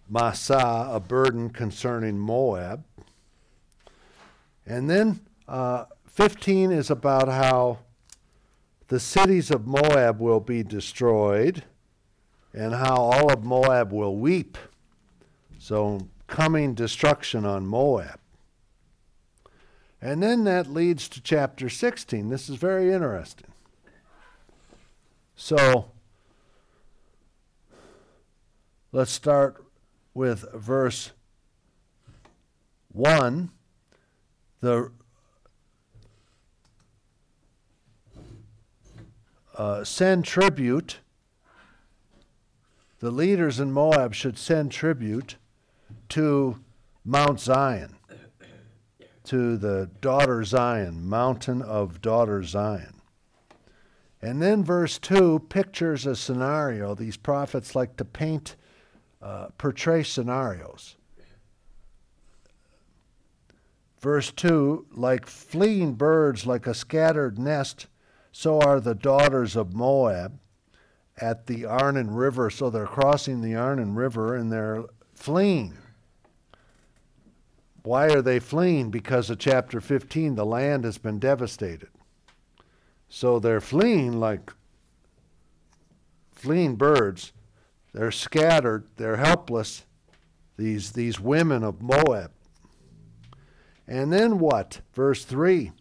[0.09, 2.83] Massa, a burden concerning Moab.
[4.65, 7.79] And then uh, 15 is about how
[8.89, 11.63] the cities of Moab will be destroyed
[12.53, 14.57] and how all of Moab will weep.
[15.57, 18.19] So, coming destruction on Moab.
[20.03, 22.27] And then that leads to chapter 16.
[22.27, 23.47] This is very interesting.
[25.33, 25.91] So,
[28.91, 29.63] let's start
[30.13, 31.11] with verse
[32.91, 33.49] 1.
[34.59, 34.91] The
[39.55, 40.99] uh, send tribute.
[42.99, 45.37] The leaders in Moab should send tribute
[46.09, 46.59] to
[47.05, 47.95] Mount Zion,
[49.25, 53.01] to the daughter Zion, mountain of daughter Zion.
[54.21, 56.95] And then verse 2 pictures a scenario.
[56.95, 58.55] These prophets like to paint,
[59.21, 60.95] uh, portray scenarios.
[63.99, 67.87] Verse 2 like fleeing birds, like a scattered nest,
[68.31, 70.39] so are the daughters of Moab
[71.17, 72.49] at the Arnon River.
[72.49, 75.77] So they're crossing the Arnon River and they're fleeing.
[77.83, 78.89] Why are they fleeing?
[78.89, 81.89] Because of chapter 15, the land has been devastated.
[83.09, 84.51] So they're fleeing like
[86.31, 87.33] fleeing birds.
[87.93, 89.85] They're scattered, they're helpless,
[90.57, 92.31] these, these women of Moab.
[93.87, 94.81] And then what?
[94.93, 95.71] Verse 3.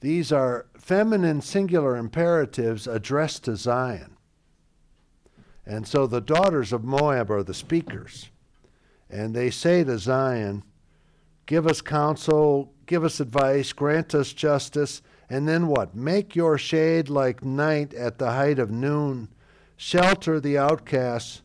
[0.00, 4.16] These are feminine singular imperatives addressed to Zion.
[5.66, 8.30] And so the daughters of Moab are the speakers.
[9.10, 10.62] And they say to Zion,
[11.48, 15.96] Give us counsel, give us advice, grant us justice, and then what?
[15.96, 19.30] Make your shade like night at the height of noon.
[19.74, 21.40] Shelter the outcasts.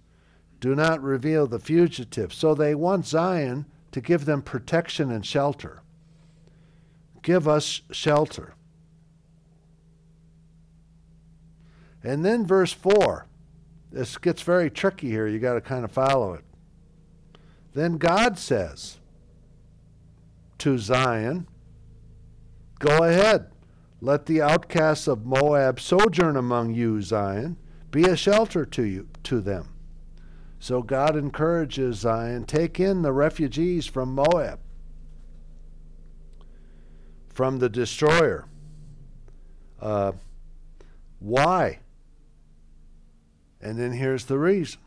[0.59, 2.33] Do not reveal the fugitive.
[2.33, 5.83] So they want Zion to give them protection and shelter.
[7.21, 8.55] Give us shelter.
[12.03, 13.25] And then verse 4.
[13.89, 15.27] This gets very tricky here.
[15.27, 16.43] You got to kind of follow it.
[17.73, 18.97] Then God says
[20.63, 21.47] to Zion,
[22.83, 23.45] Go ahead.
[24.01, 27.55] Let the outcasts of Moab sojourn among you, Zion.
[27.91, 29.69] Be a shelter to you to them.
[30.59, 34.59] So God encourages Zion, take in the refugees from Moab,
[37.29, 38.49] from the destroyer.
[39.79, 40.11] Uh,
[41.19, 41.79] why?
[43.61, 44.81] And then here's the reason.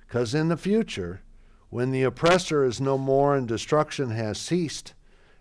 [0.00, 1.22] Because in the future,
[1.68, 4.94] when the oppressor is no more and destruction has ceased,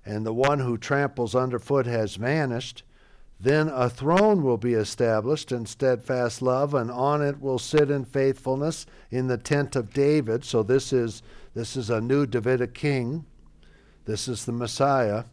[0.05, 2.83] and the one who tramples underfoot has vanished,
[3.39, 8.03] then a throne will be established in steadfast love, and on it will sit in
[8.03, 10.43] faithfulness in the tent of David.
[10.43, 11.23] So this is
[11.53, 13.25] this is a new Davidic king.
[14.05, 15.25] This is the Messiah.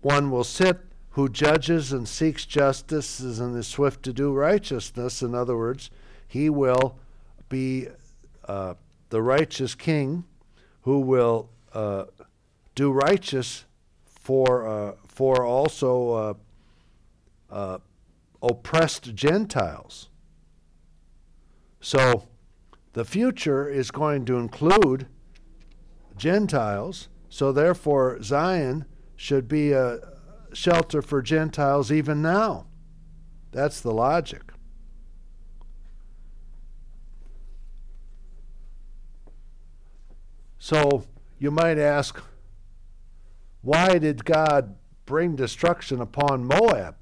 [0.00, 5.22] One will sit who judges and seeks justice and is swift to do righteousness.
[5.22, 5.90] In other words,
[6.26, 6.98] he will
[7.48, 7.88] be
[8.48, 8.74] uh,
[9.10, 10.24] the righteous king
[10.82, 12.04] who will uh,
[12.74, 13.64] do righteous
[14.04, 16.34] for uh, for also uh,
[17.50, 17.78] uh,
[18.42, 20.08] oppressed Gentiles.
[21.80, 22.28] So
[22.94, 25.06] the future is going to include
[26.16, 27.08] Gentiles.
[27.28, 28.86] So therefore, Zion
[29.16, 29.98] should be a
[30.52, 32.66] shelter for Gentiles even now.
[33.50, 34.52] That's the logic.
[40.58, 41.04] So
[41.38, 42.22] you might ask,
[43.64, 44.76] why did God
[45.06, 46.96] bring destruction upon Moab?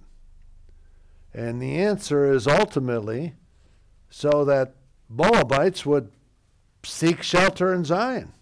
[1.35, 3.35] And the answer is ultimately
[4.09, 4.77] so that
[5.09, 6.13] Moabites would
[6.85, 8.33] seek shelter in Zion.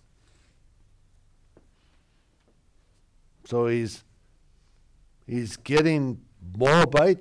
[3.46, 4.04] So he's
[5.26, 6.20] he's getting
[6.56, 7.20] Moabite,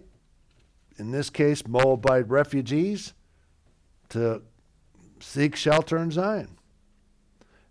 [0.97, 3.13] in this case Moabite refugees,
[4.09, 4.41] to
[5.21, 6.57] seek shelter in Zion.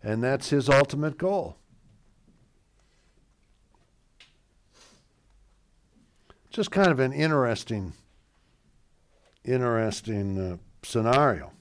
[0.02, 1.57] And that's his ultimate goal.
[6.58, 7.92] Just kind of an interesting,
[9.44, 11.52] interesting uh, scenario.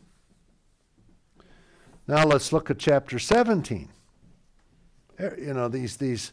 [2.08, 3.90] Now let's look at chapter 17.
[5.20, 6.32] You know, these, these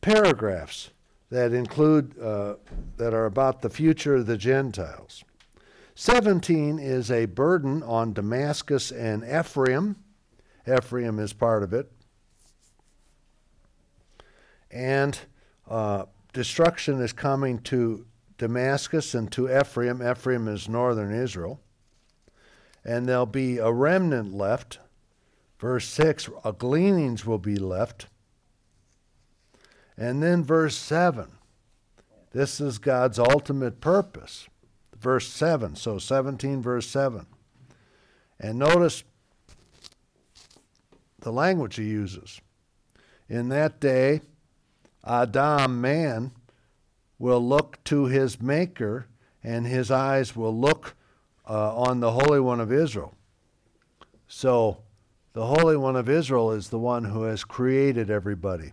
[0.00, 0.90] paragraphs
[1.30, 2.54] that include, uh,
[2.98, 5.24] that are about the future of the Gentiles.
[5.96, 9.96] 17 is a burden on Damascus and Ephraim.
[10.68, 11.90] Ephraim is part of it.
[14.70, 15.18] And
[15.68, 16.04] uh,
[16.36, 18.04] destruction is coming to
[18.36, 20.06] Damascus and to Ephraim.
[20.06, 21.62] Ephraim is northern Israel.
[22.84, 24.78] And there'll be a remnant left.
[25.58, 28.06] Verse 6 a gleanings will be left.
[29.96, 31.30] And then verse 7
[32.32, 34.46] this is God's ultimate purpose.
[34.94, 35.74] Verse 7.
[35.74, 37.24] So 17, verse 7.
[38.38, 39.04] And notice
[41.20, 42.42] the language he uses.
[43.30, 44.20] In that day,
[45.06, 46.32] Adam, man,
[47.18, 49.06] will look to his Maker,
[49.42, 50.94] and his eyes will look
[51.48, 53.14] uh, on the Holy One of Israel.
[54.26, 54.78] So,
[55.32, 58.72] the Holy One of Israel is the one who has created everybody.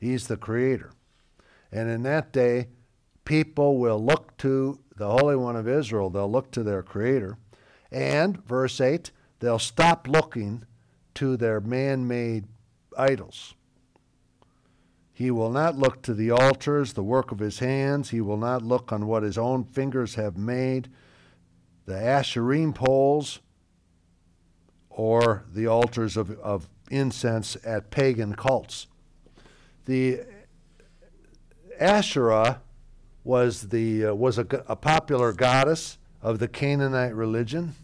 [0.00, 0.92] He's the creator.
[1.70, 2.68] And in that day,
[3.24, 6.10] people will look to the Holy One of Israel.
[6.10, 7.36] They'll look to their Creator.
[7.92, 9.10] And, verse 8,
[9.40, 10.64] they'll stop looking
[11.14, 12.46] to their man made
[12.96, 13.54] idols.
[15.16, 18.10] He will not look to the altars, the work of his hands.
[18.10, 20.90] He will not look on what his own fingers have made,
[21.86, 23.40] the Asherim poles,
[24.90, 28.88] or the altars of, of incense at pagan cults.
[29.86, 30.20] The
[31.80, 32.60] Asherah
[33.24, 37.74] was, the, uh, was a, a popular goddess of the Canaanite religion.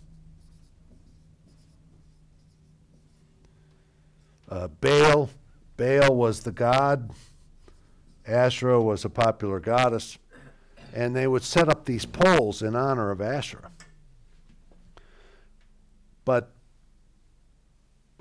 [4.51, 5.31] Uh, Baal,
[5.83, 7.11] Baal was the god.
[8.25, 10.17] Asherah was a popular goddess.
[10.95, 13.73] And they would set up these poles in honor of Asherah.
[16.25, 16.53] But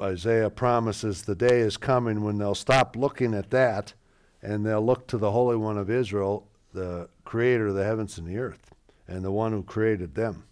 [0.01, 3.93] Isaiah promises the day is coming when they'll stop looking at that
[4.41, 8.25] and they'll look to the Holy One of Israel, the creator of the heavens and
[8.25, 8.73] the earth,
[9.07, 10.45] and the one who created them.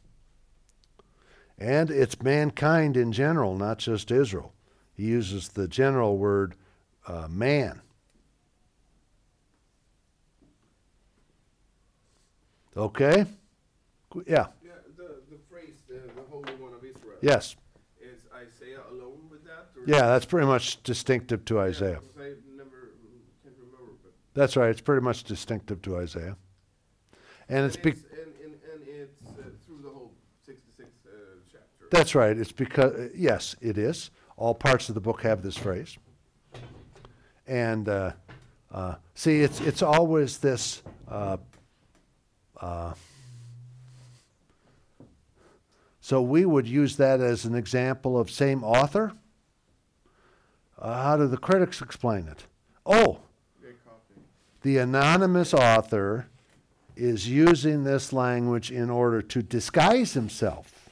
[1.58, 4.54] And it's mankind in general, not just Israel.
[4.94, 6.54] He uses the general word
[7.10, 7.82] uh, man.
[12.78, 13.26] Okay?
[14.28, 14.48] Yeah.
[14.64, 17.18] Yeah, the, the phrase, the, the Holy One of Israel.
[17.22, 17.56] Yes.
[18.00, 19.70] Is Isaiah alone with that?
[19.76, 21.96] Or Yeah, that's pretty much distinctive to Yeah, Isaiah.
[21.96, 22.92] 'cause I never
[23.44, 23.94] can remember.
[24.04, 24.70] But That's right.
[24.70, 26.38] It's pretty much distinctive to Isaiah.
[27.50, 28.00] And it's, be- and,
[28.44, 30.14] and, and it's uh, through the whole
[30.46, 31.10] 66 uh,
[31.52, 31.88] chapter.
[31.90, 32.38] that's right.
[32.38, 34.12] It's because yes, it is.
[34.38, 35.98] All parts of the book have this phrase.
[37.50, 38.12] And uh,
[38.72, 40.84] uh, see, it's it's always this.
[41.08, 41.38] Uh,
[42.62, 42.94] uh,
[46.00, 49.14] so we would use that as an example of same author.
[50.78, 52.46] Uh, how do the critics explain it?
[52.86, 53.20] Oh,
[54.62, 56.28] the anonymous author
[56.96, 60.92] is using this language in order to disguise himself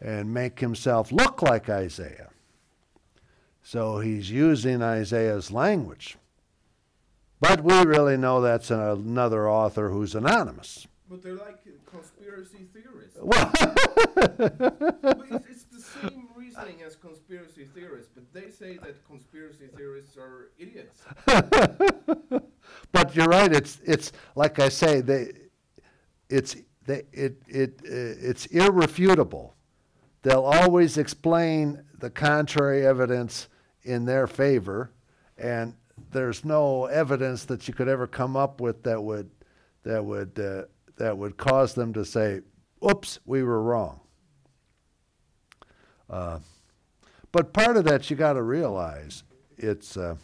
[0.00, 2.30] and make himself look like Isaiah.
[3.70, 6.18] So he's using Isaiah's language.
[7.38, 10.88] But we really know that's another author who's anonymous.
[11.08, 13.16] But they're like conspiracy theorists.
[13.22, 13.52] Well,
[15.30, 20.50] it's, it's the same reasoning as conspiracy theorists, but they say that conspiracy theorists are
[20.58, 21.02] idiots.
[22.90, 23.52] but you're right.
[23.52, 25.00] It's it's like I say.
[25.00, 25.28] They,
[26.28, 26.56] it's
[26.86, 29.54] they, it it uh, it's irrefutable.
[30.22, 33.48] They'll always explain the contrary evidence
[33.82, 34.92] in their favor,
[35.38, 35.74] and
[36.10, 39.30] there's no evidence that you could ever come up with that would
[39.82, 40.62] that would uh,
[40.96, 42.40] that would cause them to say,
[42.88, 44.00] "Oops, we were wrong."
[46.08, 46.40] Uh,
[47.32, 49.22] but part of that you got to realize
[49.56, 49.96] it's.
[49.96, 50.16] Uh,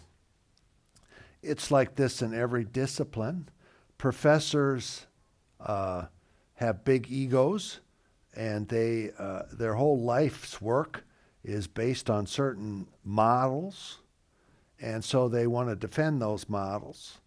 [1.46, 3.48] it's like this in every discipline.
[3.98, 5.06] Professors
[5.60, 6.06] uh,
[6.54, 7.80] have big egos,
[8.34, 11.04] and they uh, their whole life's work
[11.47, 13.98] is based on certain models,
[14.81, 17.18] and so they want to defend those models,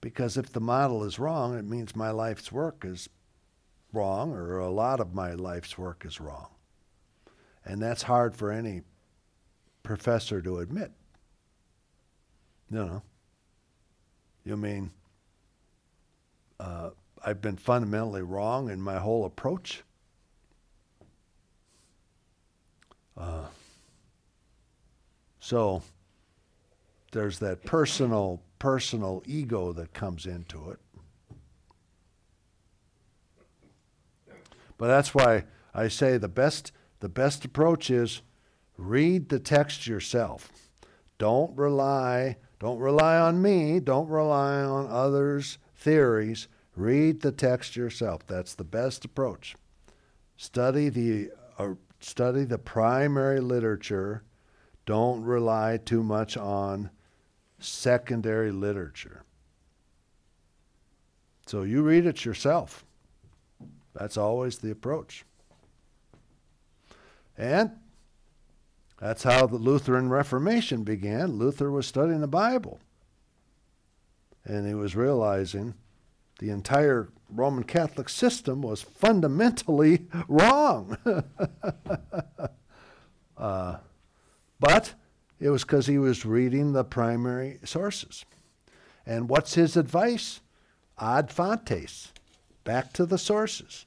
[0.00, 3.08] because if the model is wrong, it means my life's work is
[3.92, 6.48] wrong, or a lot of my life's work is wrong,
[7.64, 8.80] and that's hard for any
[9.82, 10.90] professor to admit.
[12.70, 13.02] You know.
[14.42, 14.90] You mean
[16.58, 16.90] uh,
[17.22, 19.82] I've been fundamentally wrong in my whole approach?
[23.16, 23.46] Uh,
[25.40, 25.82] so
[27.12, 30.78] there's that personal personal ego that comes into it.
[34.76, 38.22] But that's why I say the best the best approach is
[38.76, 40.50] read the text yourself.
[41.18, 43.80] Don't rely don't rely on me.
[43.80, 46.46] Don't rely on others' theories.
[46.76, 48.26] Read the text yourself.
[48.26, 49.56] That's the best approach.
[50.36, 54.24] Study the uh, study the primary literature.
[54.86, 56.90] Don't rely too much on
[57.58, 59.22] secondary literature.
[61.46, 62.84] So you read it yourself.
[63.94, 65.24] That's always the approach.
[67.36, 67.72] And
[69.00, 71.38] that's how the Lutheran Reformation began.
[71.38, 72.80] Luther was studying the Bible.
[74.44, 75.74] And he was realizing
[76.38, 80.96] the entire Roman Catholic system was fundamentally wrong.
[83.36, 83.76] uh,
[84.58, 84.94] but
[85.38, 88.24] it was because he was reading the primary sources.
[89.06, 90.40] And what's his advice?
[90.98, 92.12] Ad fontes,
[92.64, 93.86] back to the sources.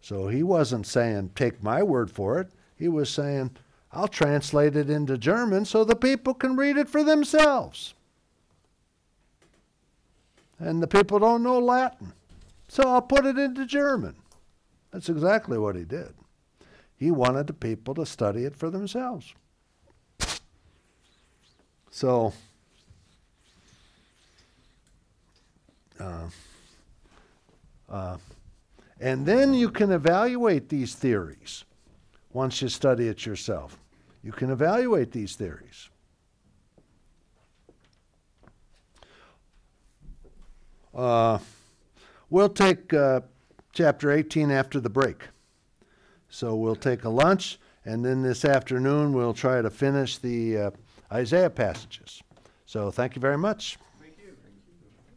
[0.00, 2.50] So he wasn't saying, take my word for it.
[2.76, 3.50] He was saying,
[3.92, 7.94] I'll translate it into German so the people can read it for themselves.
[10.58, 12.12] And the people don't know Latin.
[12.72, 14.16] So I'll put it into German.
[14.92, 16.14] That's exactly what he did.
[16.96, 19.34] He wanted the people to study it for themselves.
[21.90, 22.32] So,
[26.00, 26.30] uh,
[27.90, 28.16] uh,
[28.98, 31.64] and then you can evaluate these theories
[32.32, 33.76] once you study it yourself.
[34.22, 35.90] You can evaluate these theories.
[40.94, 41.38] Uh,
[42.32, 43.20] we'll take uh,
[43.72, 45.28] chapter 18 after the break.
[46.30, 50.70] So we'll take a lunch, and then this afternoon we'll try to finish the uh,
[51.12, 52.22] Isaiah passages.
[52.64, 53.76] So thank you very much.